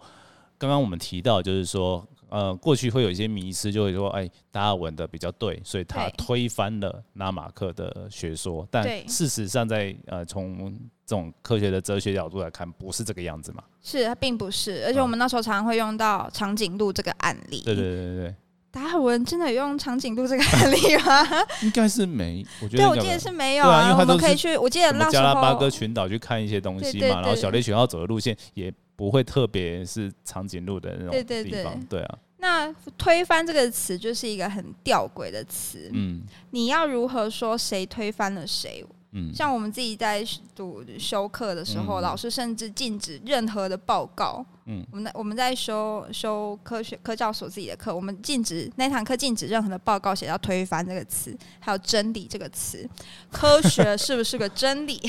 [0.58, 2.08] 刚刚我们提到，就是说。
[2.30, 8.68] 呃，过去会有一些迷失，就会说，哎，达尔文的比较对，所以他推翻了拉马克的学说。
[8.72, 13.64] 但事实上在，呃从这种科学的哲学角度来看，不是这个样子嘛？
[13.82, 17.62] 是它并不是，而且我们那时候常常会用到长颈鹿这个案例。
[17.62, 18.36] 对对对对对。
[18.72, 21.46] 达尔文真的有用长颈鹿这个案例吗？
[21.62, 35.92] 应该是没，我觉得对，我记得是没有对啊因为我们可以去，我记得什么那时加拉巴哥群岛去看一些东西嘛，然后小猎犬要走的路线也不会特别是长颈鹿的那种对对对地方，对啊，那推翻这个词就是一个很吊诡的词。
[35.94, 38.84] 嗯，你要如何说谁推翻了谁？
[39.16, 44.44] 嗯，像我们自己在读修课的时候，老师甚至禁止任何的报告。
[44.66, 52.90] 嗯，我们我们在修修科学科教所自己的课，我们禁止那堂课禁止任何的报告写到推翻这个词，还有真理这个词。
[53.30, 55.00] 科学是不是个真理？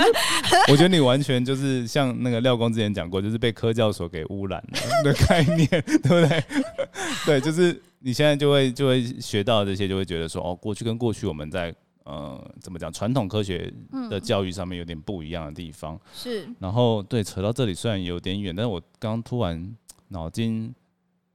[0.68, 6.44] 我觉得你完全就是像那个廖光之前讲过，就是被科教所给污染了的概念，对不对？
[7.26, 11.72] 对，就是你现在就会就会学到这些，就会觉得说哦，过去跟过去我们在。
[12.06, 12.92] 呃，怎么讲？
[12.92, 13.72] 传统科学
[14.08, 16.48] 的教育上面有点不一样的地方是。
[16.60, 19.76] 然后，对，扯到这里虽然有点远，但是我刚突然
[20.08, 20.72] 脑筋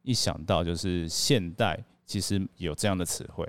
[0.04, 3.46] 一想到，就是现代其实有这样的词汇，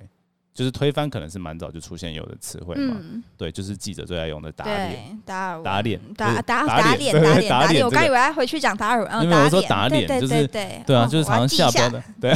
[0.53, 2.97] 就是推翻可能是蛮早就出现有的词汇嘛。
[3.37, 7.85] 对，就是记者最爱用的打脸，打打脸，打打打脸，打脸，打脸。
[7.85, 12.35] 我刚以为要回去讲打耳，因为我说打脸就是对啊，就是常常下标的，对。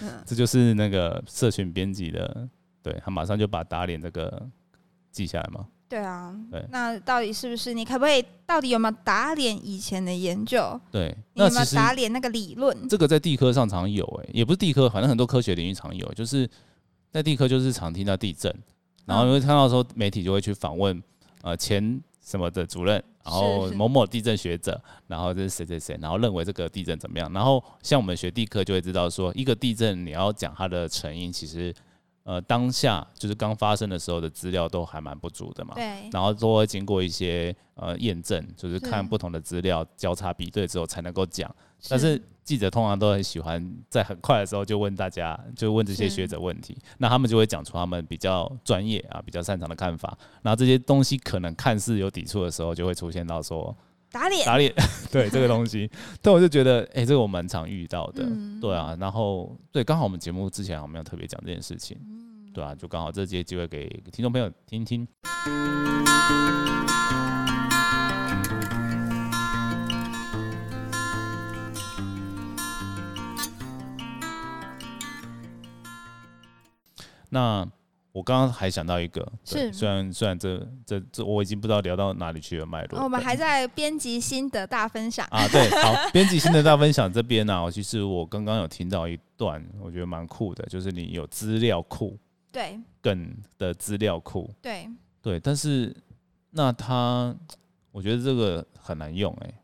[0.26, 2.46] 这就是那个社群编辑的。
[2.82, 4.48] 对他马上就把打脸这个
[5.10, 5.66] 记下来嘛？
[5.88, 6.64] 对啊，对。
[6.70, 7.74] 那到底是不是？
[7.74, 8.24] 你可不可以？
[8.46, 10.80] 到底有没有打脸以前的研究？
[10.90, 12.88] 对，有没有打脸那个理论？
[12.88, 16.48] 这个在地科上常有，哎，也不是地科，反正很多科学领域常有，就是
[17.10, 18.54] 在地科就是常听到地震，
[19.04, 21.02] 然后因为看到说媒体就会去访问
[21.42, 27.32] 呃前什么的主任，然后某某地震学者，然后这是谁谁谁，然后认为这个地震怎么样？
[27.32, 31.74] 然后像我们学地科就会知道说，一个地震你要讲它的成因，其实。
[32.24, 41.54] 呃，当下就是刚发生的时候的资料都还蛮不足的嘛，对，然后都会经过一些呃验证，就是看不同的资料交叉比对之后才能够讲。
[41.88, 42.22] 但是。
[42.42, 50.18] 记者通常都很喜欢在很快的时候就问大家，就问这些学者问题，那他们就会讲出他们比较专业啊、比较擅长的看法。
[50.42, 53.76] 然后这些东西可能看似有抵触的时候，就会出现到说
[54.12, 54.74] 打脸，打脸，
[55.12, 55.90] 对这个东西。
[56.20, 58.26] 但我就觉得，哎，这个我蛮常遇到的，
[58.60, 58.96] 对啊。
[58.98, 61.96] 然后对，刚好我们节目之前我们有特别讲这件事情。
[62.52, 65.06] 对啊，就刚好这些机会给听众朋友听听。
[77.32, 77.64] 那
[78.12, 83.02] 我刚刚还想到一个，是虽然虽然这这这我已经不知道聊到哪里去了脉络。
[83.02, 92.18] 我们还在编辑心得大分享啊，对，好， 编辑心得大分享这边呢，其实我刚刚有听到一段，我觉得蛮酷的，就是你有资料库。
[92.52, 94.90] 对，梗的资料库，对
[95.22, 95.94] 对，但是
[96.50, 97.32] 那他，
[97.92, 99.54] 我觉得这个很难用哎。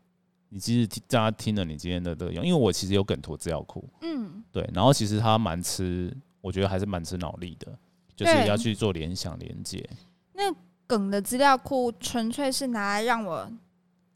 [0.47, 7.77] 你其实大家听了你今天的这个用，因为我其实有梗图资料库，嗯，对，然后其实它蛮吃，我觉得还是蛮吃脑力的，
[8.17, 9.89] 就是要去做联想连接。
[10.33, 10.53] 那
[10.85, 13.49] 梗的资料库纯粹是拿来让我。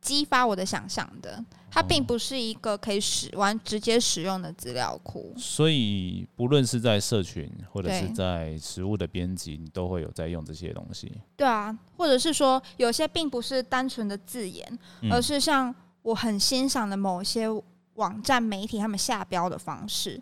[0.02, 5.32] 激发我的想象的，它并不是一个可以使完直接使用的资料库。
[5.38, 11.12] 所以，不论是在社群或者是在实物的编辑，你都会有在用这些东西。
[11.38, 14.68] 对啊，或者是说，有些并不是单纯的字眼，
[15.12, 17.48] 而是像我很欣赏的某些。
[18.02, 20.20] 网站媒体他们下标的方式，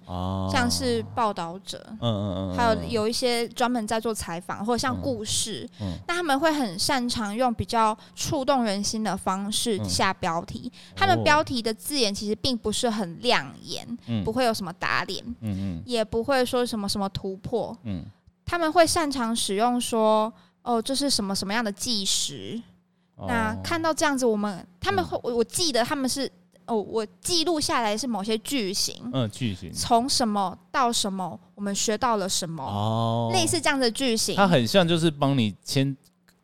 [0.51, 5.65] 像是报道者，嗯嗯嗯，还有有一些专门在做采访或者像故事，
[6.05, 10.69] 那他们会很擅长用比较触动人心的方式下标题。
[10.93, 13.87] 他们标题的字眼其实并不是很亮眼，
[14.25, 18.03] 不会有什么打脸，嗯嗯，也不会说什么什么突破，嗯，
[18.45, 22.61] 他们会擅长使用说，哦，这是什么什么样的计时。
[23.27, 26.29] 那看到这样子，我们他们会，我我记得他们是。
[26.69, 35.97] 哦，我记录下来是某些句型，嗯，句型从什么到什么，我们学到了什么，哦，类似这样的句型，它很像就是帮你签。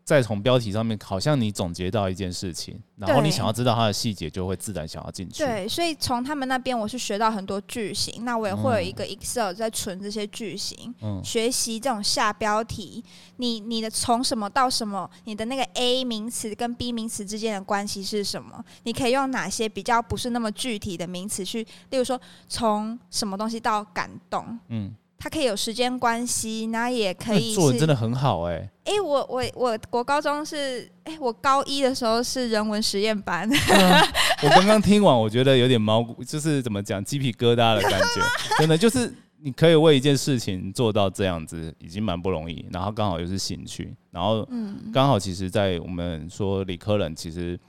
[0.06, 5.44] 再从标题上面，好像你总结到一件事情，然后你想要知道它的细节，就会自然想要进去。
[5.44, 8.24] 对，所以从他们那边，我是学到很多句型。
[8.24, 13.04] 那我也会有一个 Excel 在存这些句型，嗯学习这种下标题。
[13.38, 18.64] 你你的从什么到什么，你的那个 A 名词跟 B 名词之间的关系是什么？
[18.84, 24.94] 你可以用哪些比较不是那么具体的名词去，例如说从什么东西到感动，嗯。
[25.18, 28.70] 它可以有时间关系，然后也可以做的真的很好哎。
[28.84, 33.50] 哎，我我我我高中是哎，我高一的时候是人文实验班。
[34.44, 38.22] 我刚刚听完，我觉得有点毛，就是怎么讲鸡皮疙瘩的感觉。
[38.60, 42.66] 真的就是你可以为一件事情做到这样子，已经蛮不容易。
[42.72, 44.48] 然后刚好又是兴趣，然后
[44.94, 47.60] 刚好其实，在我们说理科人，其实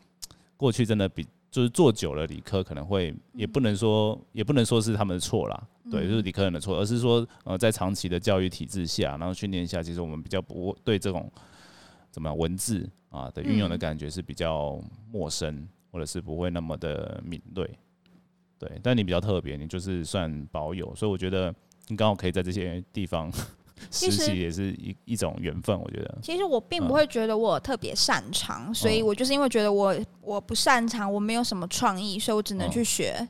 [0.56, 1.26] 过去真的比。
[1.48, 11.31] 就是做久了，理科可能会也不能说，也不能说是他们的错啦，对，就是理科人的错，而是说，呃，在长期的教育体制下，然后训练下，其实我们比较不对这种
[12.11, 14.81] 怎么样文字啊的运用的感觉是比较
[15.12, 17.70] 陌生，或者是不会那么的敏锐，
[18.59, 18.70] 对。
[18.83, 21.55] 但你比较特别，你就是算保有，所以我觉得
[21.88, 23.31] 你刚好可以在这些地方
[23.92, 26.18] 实习也是一一种缘分，我觉得。
[26.22, 33.29] 其实我并不会觉得我特别擅长，所以我就是因为觉得我我不擅长，我没有什么创意，所以我只能去学，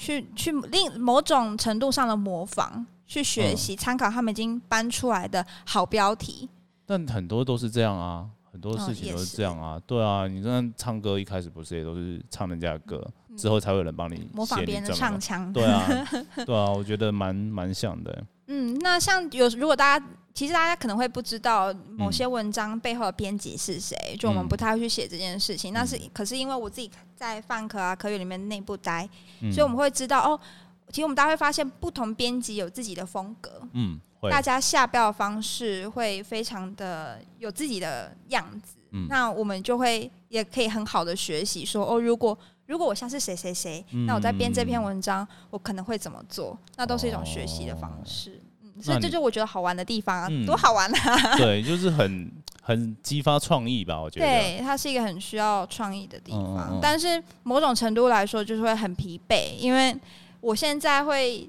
[0.00, 6.48] 去去另某种程度上的模仿，去学习参考他们已经搬出来的好标题。
[6.86, 8.26] 但很多都是这样啊。
[8.52, 13.00] 很多事情都是这样啊，对啊，你这样唱歌一开始不是也都是唱人家的歌，
[13.36, 15.86] 之后才有人帮你模仿别人的唱腔，对啊，
[16.44, 18.24] 对啊，我觉得蛮蛮像的。
[18.48, 25.72] 嗯，那像有如果大家其实大家可能会不知道某些文章背后的编辑是谁，就我们不太会去写这件事情。
[25.72, 29.08] 那是可是因为我自己在泛科啊科语里面内部待，
[29.52, 30.40] 所以我们会知道哦，
[30.88, 34.00] 其实我们大家会发现不同编辑有自己的风格，嗯。
[34.30, 38.76] 大家下标的方式会非常的有自己的样子，
[39.08, 46.54] 那我们就会也可以很好的学习说哦，如果如果我像是谁谁谁，那我在编这篇文章，我可能会怎么做？
[46.76, 48.49] 那都是一种学习的方式，嗯，
[48.80, 51.36] 所以这就我觉得好玩的地方啊，多好玩啊！
[51.36, 52.30] 对，就是很
[52.62, 54.26] 很激发创意吧，我觉得。
[54.26, 59.96] 对，它是一个很需要创意的地方，但是某种程度来说，就是会很疲惫，因为
[60.40, 61.48] 我现在会。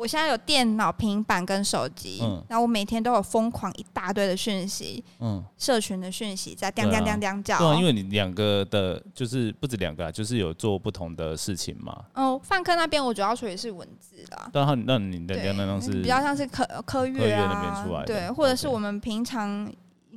[0.00, 7.58] 我现在有电脑、平板跟手机，然后我每天都有疯狂一大堆的讯息，嗯，社群的讯息在叮叮叮叮叫。
[7.58, 12.02] 对啊，因为你两个的，就是不止两个啊，就是有做不同的事情嘛。
[12.14, 19.70] 哦，范科那边我主要处理是文字的，但那你的那种是比较像是科科月啊，对，或者是我们平常。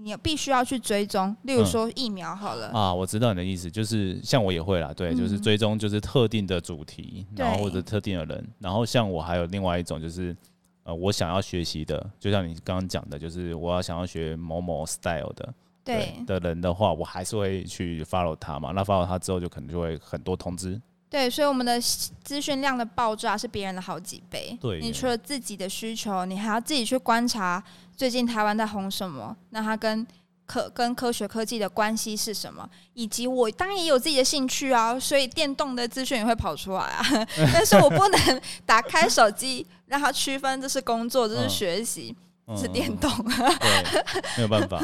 [0.03, 2.67] 你必须要去追踪，例如说疫苗好了。
[2.71, 10.35] 啊，我知道你的意思，就是像我也会啦，对，就是追踪就是特定的主题，然后或者特定的人，然后像我还有另外一种就是，
[10.83, 15.53] 呃，我想要学习的，就像你刚刚讲的，就是我要想要学某某 style 的，
[15.85, 20.81] 对的人的话，我还是会去 follow 他嘛，那 follow 他之后就可能就会很多通知。
[21.13, 21.79] 对，所以我们的
[22.23, 24.57] 资讯量的爆炸是别人的好几倍。
[24.59, 27.63] 对，你除了自己的需求，你还要自己去观察
[27.95, 30.03] 最近台湾在红什么，那它跟
[30.47, 37.05] 科跟科学科技的关系是什么，以及我当然也有自己的兴趣啊，所以电动的资讯也会跑出来啊。
[37.53, 42.15] 但是我不能 打开手机让它区分这是工作，这是学习，
[42.57, 43.11] 是电动。
[43.61, 44.81] 对，没有办法。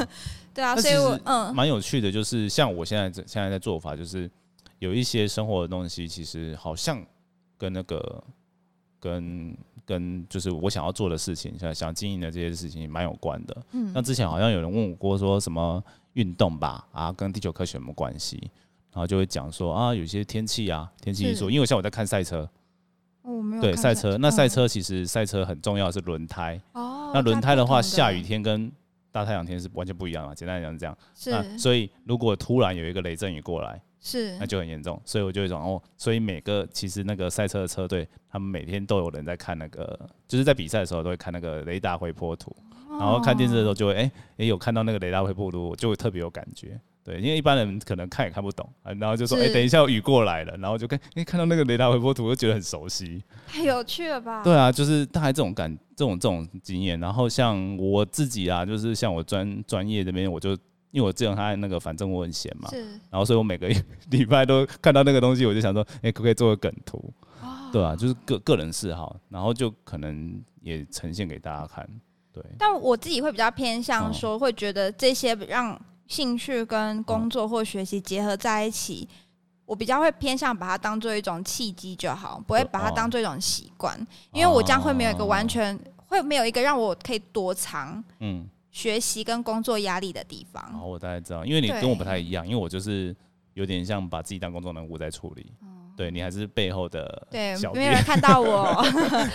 [0.54, 4.30] 对啊，所以我嗯，蛮有趣的，就是像我现在现在在做法就是。
[4.80, 7.00] 有一些生活的东西，其实好像
[7.56, 8.24] 跟那个、
[8.98, 13.56] 跟跟就是我想要做的事情，想想经营的这些事情蛮有关的。
[13.72, 18.50] 嗯，那之前好像有人问我过，说什么运动吧，啊，跟地球科学有什么关系？
[18.90, 22.48] 然后就会讲说啊，有些天气啊，天气因素，因为像我在看赛车，
[23.22, 28.72] 哦，没有对赛车，那赛车其实赛车很重要是轮胎哦，那轮胎的话，下雨天跟
[29.12, 30.34] 大太阳天是完全不一样啊。
[30.34, 30.86] 简单来讲是这
[31.32, 33.78] 样，是，所以如果突然有一个雷阵雨过来。
[34.00, 42.54] 是，那就很严重，所以我就种哦，所以每个其实那个赛车的车队，他们每天都有人在看那个，就是在比赛的时候都会看那个雷达回波图，
[42.88, 54.42] 然后看电视的时候就会哎也有看到那个雷达回波图，就会特别有感觉，对，因为一般人可能看也看不懂，啊然后就说哎等一下雨过来了，然后就看哎看到那个雷达回波图就觉得很熟悉，太有趣了吧？
[54.42, 60.56] 对啊，就是大概这种感这种这种经验，然后像我自己啊，就是像我专专业这边我就。
[60.90, 63.68] 因为我之前他那个反正我很闲嘛，是，然后所以我每个
[64.10, 67.12] 礼拜都看到那个东西，我就想说，哎，可不可以做个梗图？
[67.72, 71.88] 对啊，就是个个人嗜好，然后就可能也呈现给大家看。
[72.32, 79.08] 对，但我自己会比较偏向说，会觉得这些让兴趣跟工作或学习结合在一起，
[79.64, 83.96] 我比较会偏向把它当做一种契机就好，不会把它当做一种习惯，
[84.32, 88.48] 因为我将会没有一个完全会没有一个让我可以躲藏，嗯。
[88.70, 93.14] 学习跟工作压力的地方，然后，我大概知道，因为你跟我不太一样，因为我就是
[93.54, 95.52] 有点像把自己当工作人物在处理，
[95.96, 98.80] 对你还是背后的对，没有人看到我，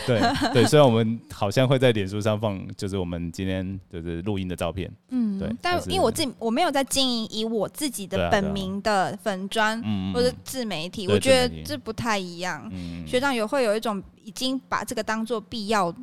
[0.08, 0.19] 对
[0.54, 9.80] 对，虽然我们好像会在脸书上放，就是我们今天就是录音的照片，嗯，对，但因为我自己我没有在经营以我自己的本名的粉砖
[10.13, 12.71] 或者自媒体，我觉得这不太一样，
[13.06, 15.93] 学长也会有一种已经把这个当做必要。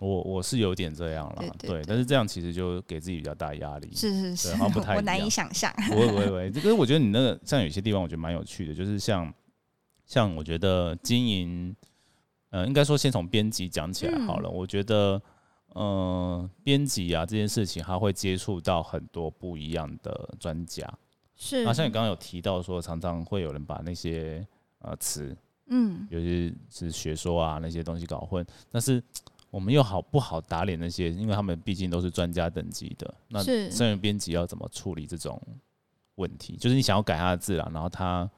[0.00, 5.72] 我我是有点这样了，对，但是这样其实就给自己比较大压力，是是是，好像不太， 我难以想象。
[5.90, 9.32] 喂喂喂，这个我觉得你那个像有些地方，我觉得蛮有趣的，就是像
[10.04, 11.74] 像我觉得经营，
[12.50, 14.50] 呃，应该说先从编辑讲起来好了。
[14.50, 15.22] 我觉得，
[15.68, 20.92] 呃，编辑啊这件事情，他会接触到很多不一样的专家，
[21.36, 21.64] 是。
[21.64, 24.44] 啊，像你刚刚有提到说，常常会有人把那些
[24.80, 25.36] 呃词，
[25.68, 29.00] 嗯，尤其是学说啊那些东西搞混，但是。
[29.54, 31.12] 我们又好不好打脸那些？
[31.12, 33.14] 因为他们毕竟都是专家等级的。
[33.28, 33.40] 那
[33.70, 35.40] 身为编辑要怎么处理这种
[36.16, 36.56] 问题？
[36.56, 38.28] 就是你想要改他的字啊，然后他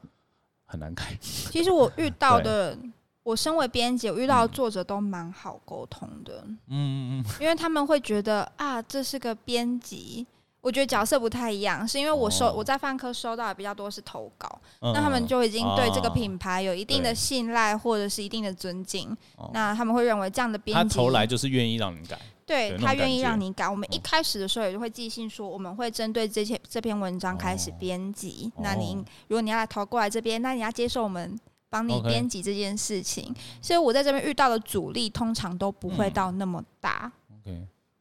[0.63, 1.17] 很难改。
[1.19, 2.77] 其实我遇到的，
[3.23, 10.27] 我身为编辑，我遇到的作者都蛮好沟通的，嗯嗯嗯，因为他们会觉得啊，这是个编辑。
[10.67, 23.69] 我觉得角色不太一样，是因为我收哦我在饭科收到的比较多是投稿，嗯那他们就已经对这个哦品牌有一定的信赖或者是一定的尊敬，哦那他们会认为这样的编辑他辑投来就是愿意让你改，对他愿意让你改。
[23.69, 28.51] 我们一嗯开始的时候也就会寄信说，我们会针对这些这篇文章开始哦编辑。
[28.57, 28.97] 哦那您
[29.29, 31.39] 如果你要来投过来这边，那你要接受我们
[31.69, 33.33] 帮你编辑这件事情。
[33.61, 37.09] 所以我在这边遇到的阻力通常都不会嗯到那么大。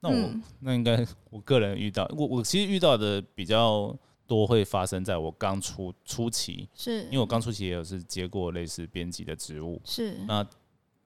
[0.01, 0.43] 那我、嗯。
[0.61, 7.05] 那应该 我个人遇到，我我其实遇到的比较多会发生在我刚出初期，是。
[7.05, 10.15] 因为我刚初期也有是接过类似编辑的职务，是。
[10.27, 10.47] 那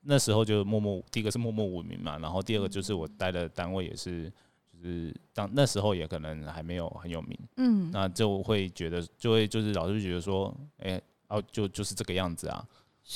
[0.03, 4.33] 那时候就默默，第一个是默默无名嘛，然后第二个就是我待的单位也是，
[4.73, 7.91] 就是当那时候也可能还没有很有名，嗯。
[7.93, 12.67] 那就会觉得就会就是老师就觉得说，哎、哦就就是这个样子啊，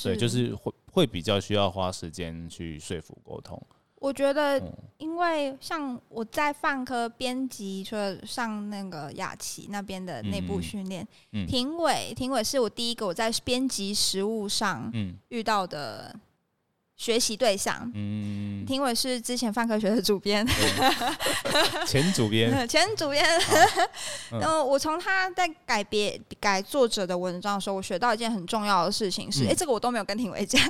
[0.02, 3.60] 对，就是会会比较需要花时间去说服沟通，
[4.05, 4.72] 我觉得嗯。
[4.98, 11.46] 因为像我在泛科编辑，除了上那个雅琪那边的内部训练，嗯。
[11.46, 15.16] 庭伟，庭伟是我第一个我在编辑实务上嗯。
[15.28, 16.14] 遇到的
[16.97, 17.90] 学习对象。
[17.95, 20.47] 嗯，庭伟是之前范科学的主编，
[21.86, 23.24] 前主编， 前主编。
[24.30, 24.40] 嗯。
[24.40, 29.49] 然后我从他在改别改作者的文章的时候，我学到一件很重要的事情是，嗯。
[29.49, 30.61] 哎、这个我都没有跟庭伟讲。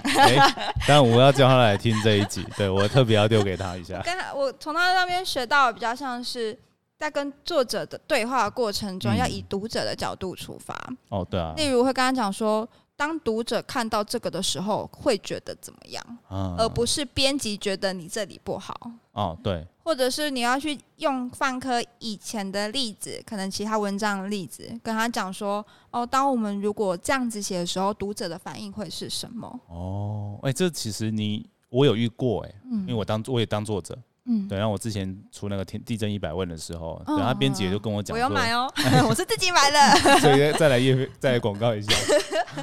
[0.88, 6.58] 但，我要叫他来听这一集，对我特别要丢给他一下，跟他，我从他那边学到的比较像是
[6.98, 10.74] 在跟作者的对话的过程中，嗯要以读者的角度出发。
[11.08, 12.66] 哦，对啊，例如会跟他讲说，
[12.96, 18.74] 当读者看到这个的时候，会觉得怎么样，嗯而不是编辑觉得你这里不好。
[19.12, 29.60] 哦，对，或者是你要去用范科以前的例子，可能其他文章的例子，跟他讲说，哦，当我们如果这样子写的时候，读者的反应会是什么？
[29.68, 33.96] 哦，哎，这其实你我有遇过，哎，因为嗯我当我也当作者，
[34.26, 38.70] 嗯，对，然后我之前出那个天地震一百问的时候，嗯对，他编辑也就跟我讲说，我要买哦，
[39.08, 39.78] 我是自己买的。
[40.20, 41.92] 所以再来业再来广告一下。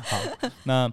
[0.04, 0.92] 好，那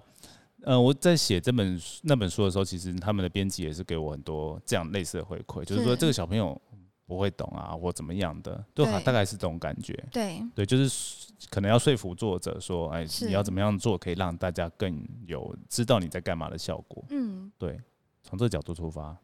[0.63, 6.59] 呃，我在写这本书那本书的时候，其实他们的编辑也是给我很多这样类似的回馈，就是说是这个小朋友
[7.07, 9.97] 不会懂啊，或怎么样的，都对大概是这种感觉。
[10.11, 17.03] 对，对，就是可能要说服作者说，哎，你要怎么样做可以让大家更有知道你在干嘛的效果。
[17.09, 17.79] 嗯，对，
[18.21, 19.17] 从这个角度出发，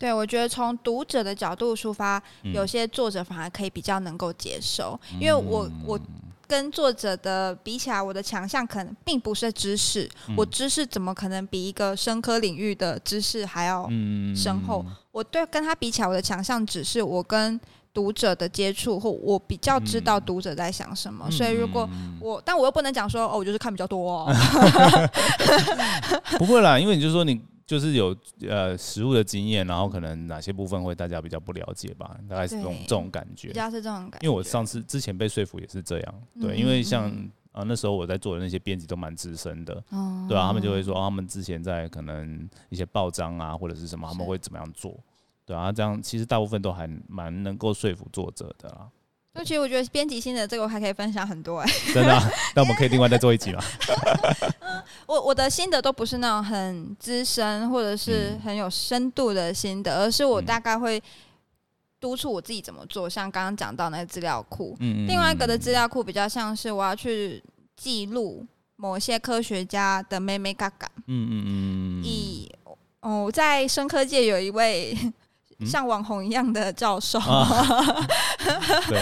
[0.00, 2.54] 对，我觉得从读者的角度出发，嗯。
[2.54, 6.00] 有些作者反而可以比较能够接受，因为我我
[6.48, 10.34] 跟作者的比起来，我的强项可能并不是知识，嗯。
[10.38, 13.86] 我知识怎么可能比一个深科领域的知识还要？
[13.90, 14.34] 嗯。
[14.34, 14.82] 深厚？
[15.12, 17.60] 我对跟他比起来，我的强项只是我跟
[17.92, 20.22] 读者的接触，或我比较知道嗯。
[20.24, 21.26] 读者在想什么。
[21.28, 22.16] 嗯所以如果嗯。
[22.22, 24.34] 我，但我又不能讲说哦，我就是看比较多哦。
[26.38, 27.38] 不会啦，因为你就说你
[27.70, 28.16] 就是有
[28.48, 33.54] 呃实物的经验，然后可能哪些部分会大家比较不了解吧，大概是这种这种感觉比。
[33.54, 34.26] 较是这种感觉。
[34.26, 44.98] 因为我上次之前被说服也是这样，对，嗯因为像嗯啊那时候我在做的那些编辑都蛮资深的，哦对啊，他们就会说、哦他们之前在可能一些报章啊或者是什么，他们会怎么样做，
[45.46, 48.88] 对啊，这样其实大部分都还蛮能够说服作者的啦，
[49.32, 52.30] 就其实我觉得编辑心得这个我还可以分享很多哎、 真的、啊。
[52.54, 53.62] 那我们可以另外再做一集嘛？
[55.06, 61.00] 我我的心得都不是那种很资深或者是嗯很有深度的心得，而是我嗯大概会
[62.00, 63.08] 督促我自己怎么做。
[63.08, 67.42] 像刚刚讲到那个资料库，嗯另外一个的资料库比较像是我要去
[67.76, 70.90] 记录某些科学家的妹妹嘎嘎。
[71.06, 72.50] 嗯嗯嗯嗯，以
[73.02, 75.12] 哦，在生科界有一位嗯
[75.66, 78.06] 像网红一样的教授，啊。
[78.88, 79.00] 对，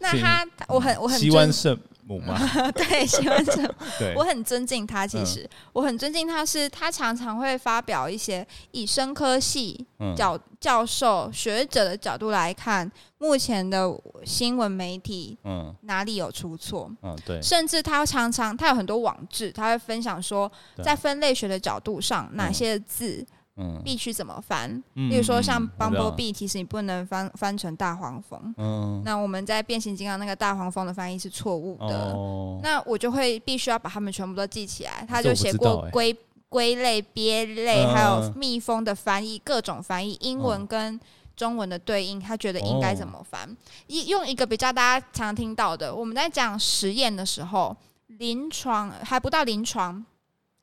[0.00, 2.38] 那他我很我很希湾尊圣母嘛，
[2.72, 3.70] 对喜欢圣母，
[4.16, 10.14] 我很尊敬他，其实、我很尊敬他是，他常常会发表一些以生科系嗯。
[10.16, 13.88] 教、教授、学者的角度来看，目前的
[14.24, 15.74] 新闻媒体嗯。
[15.82, 20.50] 哪里有出错，嗯对，甚至他常常他有很多网志，他会分享说，
[20.82, 23.24] 在分类学的角度上，哪些字
[23.60, 24.70] 嗯，必须怎么翻。
[24.94, 28.54] 嗯例如说，像嗯我知道 Bumblebee，其实你不能翻翻成大黄蜂。
[28.56, 32.12] 嗯那我们在变形金刚那个大黄蜂的翻译是错误的。
[32.12, 35.04] 哦，那我就会必须要把它们全部都记起来。
[35.08, 36.16] 他就写过归
[36.48, 41.00] 归类、鳖类，嗯还有蜜蜂的翻译，各种翻译，英文嗯跟
[41.36, 43.56] 中文的对应，他觉得应该怎哦么翻？
[43.86, 47.76] 一用一个比较大家常听到的，我们在讲实验的时候，
[48.18, 50.04] 临床还不到临床，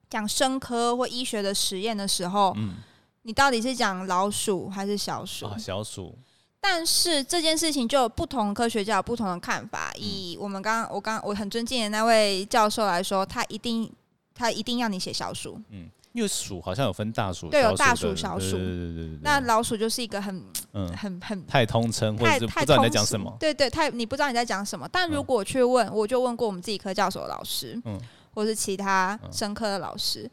[0.09, 2.75] 讲生科或医学的实验的时候，嗯
[3.23, 5.45] 你到底是讲老鼠还是小鼠？
[5.47, 6.17] 啊小鼠，
[6.61, 9.91] 但是这件事情就有不同科学家有不同的看法。
[9.95, 13.91] 嗯以我们刚刚我刚我很尊敬的那位教授来说，他一定
[14.33, 18.51] 他一定要你写小鼠，嗯因为鼠好像有分大鼠，对有大鼠、小鼠。
[18.51, 19.19] 对对对对。
[19.21, 20.43] 那老鼠就是一个很
[20.73, 23.35] 嗯很很太通称，或者是不知道你在讲什么。
[23.39, 24.89] 对对，太你不知道你在讲什么。
[24.91, 27.99] 但如果去问，我就问过我们自己科教所的老师，嗯，
[28.37, 30.29] 或是其他生科的老师，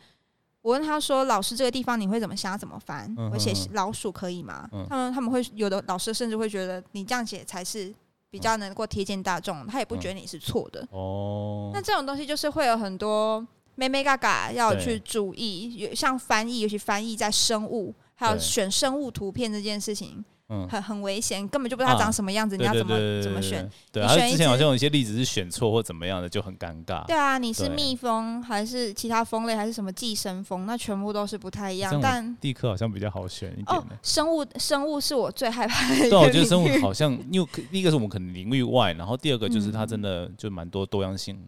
[0.60, 2.58] 我问他说：“老师，这个地方你会怎么想？
[2.58, 3.10] 怎么翻？
[3.32, 7.90] 我写老鼠可以吗？”他们他们会有的老师甚至会觉得你这样写才是
[8.28, 10.86] 比较能够贴近大众，他也不觉得你是错的。
[10.90, 13.42] 哦，那这种东西就是会有很多。
[13.76, 23.66] 妹妹嘎嘎要去注意，有像翻译，尤其翻译在生物，还有选生物图片这件事情，嗯，很很危险，根本就不知道它长什么样子，你要怎么怎么选？
[23.90, 27.06] 对，而且之前好像有一些例子是选错或怎么样的，就很尴尬。
[27.06, 30.66] 对啊，你是蜜蜂还是其他蜂类，还是什么寄生蜂？
[30.66, 31.98] 那全部都是不太一样。
[32.02, 33.66] 但地科好像比较好选一点。
[33.68, 36.10] 哦，生物生物是我最害怕的。
[36.10, 41.42] 对，我觉得生物好像，因为第一个是我们可能领域外，然后第二个就是它真的就蛮多多样性。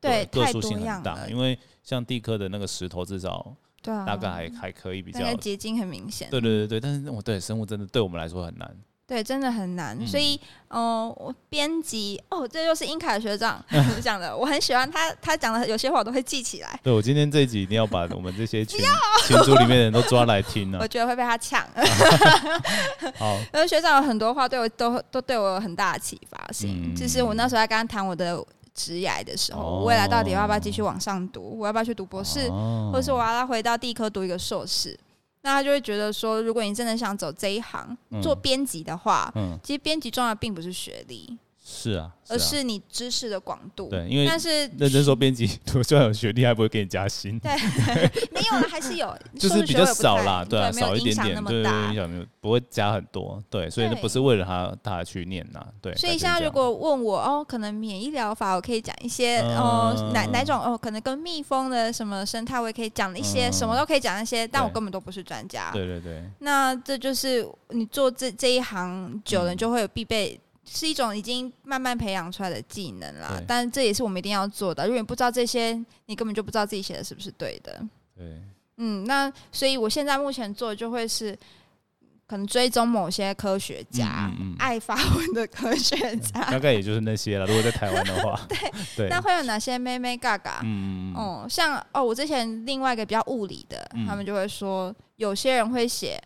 [0.00, 3.54] 对，个数性很大，因为像地科的那个石头，至少
[3.88, 6.28] 对啊，大概还还可以比较结晶很明显。
[6.30, 8.70] 对对对对，但是我对生物真的对我们来说很难。
[9.06, 9.96] 对，真的很难。
[10.06, 13.64] 所以，哦，我编辑哦，这就是英凯学长
[14.02, 16.78] 讲的，我很喜欢他，他讲的有些话我都会记起来。
[16.82, 18.78] 对我今天这一集一定要把我们这些群
[19.26, 20.78] 群组里面的人都抓来听啊。
[20.82, 21.66] 我觉得会被他抢。
[23.16, 26.94] 好，因为学长有很多话对我都都对我有很大的启发性。
[26.94, 28.44] 就是我那时候在跟他谈我的。
[28.74, 31.58] 职涯的时候，未来到底要不要继续往上读？
[31.58, 32.48] 我要不要去读博士，
[32.92, 34.98] 或者是我要再回到地科读一个硕士？
[35.42, 41.38] 那他就会觉得说，如果你真的想走这一行，做编辑的话，其实编辑重要的并不是学历。
[41.70, 43.90] 是啊，而是你知识的广度。
[43.90, 45.46] 对，因为但是认真说，编辑
[45.84, 47.38] 虽然有学历，还不会给你加薪。
[47.38, 47.52] 对，
[48.32, 53.42] 没有了，还是有， 就是比较少啦，对啊，少一点点，对，影响没有，不会加很多。
[53.50, 55.94] 对，所以那不是为了他他去念呐，对。
[55.94, 65.70] 所以现在如果问我哦，可能免疫疗法，我可以讲一些哦，哪哪种哦，可能跟蜜蜂的什么生态，我也可以讲一些，什么都可以讲一些，但我根本都不是专家。
[65.74, 66.24] 对对对。
[66.38, 70.40] 那这就是你做这这一行久了，就会有必备。
[70.70, 74.84] 是一种已经慢慢培养出来的技能啦，但这也是我们一定要做的。
[74.84, 75.72] 如果你不知道这些，
[76.06, 77.82] 你根本就不知道自己写的是不是对的。
[78.16, 78.40] 对，
[78.76, 81.36] 嗯，那所以我现在目前做的就会是
[82.26, 87.46] 可能追踪某些科学家，爱发文的科学家，大概也就是那些了。
[87.46, 88.58] 如果在台湾的话， 对
[88.96, 90.60] 对，那会有哪些妹妹嘎嘎？
[90.64, 96.22] 嗯嗯哦，像哦，我之前另外一个比较物理的，他们就会说，有些人会写。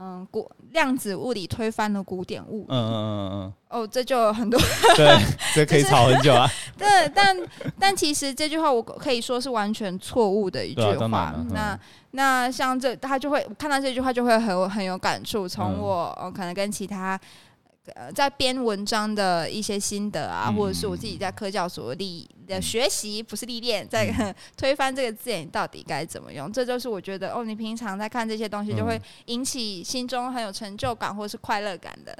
[0.00, 2.66] 嗯，古量子物理推翻了古典物理。
[2.68, 3.52] 嗯嗯嗯嗯。
[3.68, 4.58] 哦，这就有很多。
[4.96, 5.18] 对，
[5.54, 6.48] 这可以吵很久啊。
[6.78, 7.36] 对，但
[7.78, 11.34] 但其实这句话我可以说是完全错误的一句话。
[11.50, 11.78] 那
[12.12, 15.48] 那像这，他就会看到这句话就会很很有感触。
[15.48, 17.18] 从我可能跟其他。
[17.94, 32.16] 呃，在编文章的一些心得啊，或者是我自己在科教所历的学习，不是历练，在 推翻这个字眼到底该怎么用，这就是我觉得哦，你平常在看这些东西，就会引起心中很有成就感或者是快乐感的，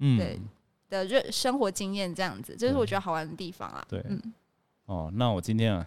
[0.00, 0.40] 嗯，对
[0.88, 3.84] 的热生活经验这样子，这是我觉得好玩的地方啊。
[3.88, 4.20] 对，嗯，
[4.86, 5.86] 哦，那我今天啊。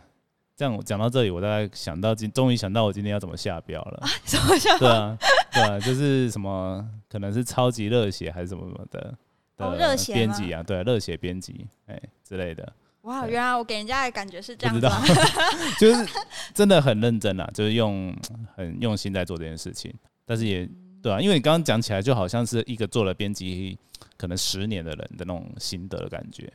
[0.55, 4.03] 这样讲到这里，我大概想到今，终于想到我今天要怎么下标了。
[4.26, 4.78] 怎么下？
[4.78, 5.17] 对啊，
[5.52, 9.18] 对啊，就是什么，可能是超级热血还是什么什么的
[9.58, 12.74] 的热血编辑啊，对，热血编辑哎之类的。
[13.04, 14.88] 哇，原来我给人家的感觉是这样子，
[15.80, 16.06] 就是
[16.54, 18.16] 真的很认真啊，就是用
[18.56, 19.93] 很用心在做这件事情。
[20.26, 20.70] 但是也
[21.02, 23.78] 对啊，因为你刚刚讲起来，就好像是一个做了编辑
[24.18, 26.52] 可能十年的人的那种心得的感觉。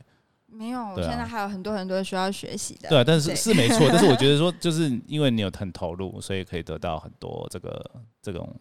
[0.47, 2.87] 没有，我现在还有很多很多需要学习的。
[2.87, 7.91] 对，但是是没错，但是我觉 得说，就是因为你有很投入，所以可以得到很多这个
[8.21, 8.55] 这种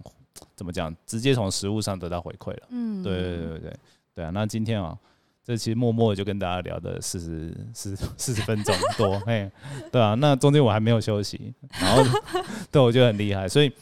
[0.54, 2.62] 怎么讲，直接从实物上得到回馈了。
[2.70, 3.76] 嗯，对对对对
[4.14, 4.30] 对啊！
[4.30, 4.96] 那今天啊，
[5.44, 9.50] 这期默默就跟大家聊的四十四四十分钟多， 哎，
[9.90, 12.02] 对啊，那中间我还没有休息，然后
[12.70, 13.72] 对我觉得很厉害，所以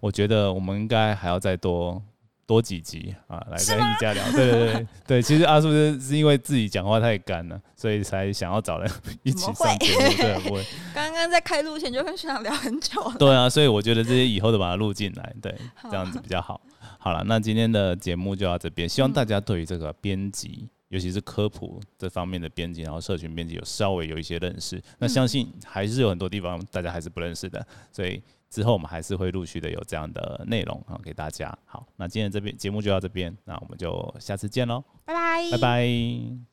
[0.00, 2.02] 我觉得我们应该还要再多。
[2.48, 4.24] 多几集啊，来跟一家聊。
[4.32, 8.90] 对对对对，其实阿叔是是因为自己讲话太干了，所以才想要找人
[9.22, 10.00] 一起上节目。
[10.16, 10.64] 对， 不会。
[10.94, 13.12] 刚刚在开录前就跟学长聊很久。
[13.18, 16.58] 对啊，所以我觉得这些以后都把它录进来，对，这样子比较好。
[16.98, 24.82] 好了，那今天的节目就到这边，希望大家对于这个编辑，尤其是科普这方面的编辑，然后社群编辑有稍微有一些认识。
[24.98, 28.22] 那相信还是有很多地方大家还是不认识的，所以。
[28.50, 31.56] 之后我们还是会陆续的有这样的内容啊给大家。
[31.64, 36.47] 好，那今天这边节目就到这边，那我们就下次见喽，拜拜，拜拜。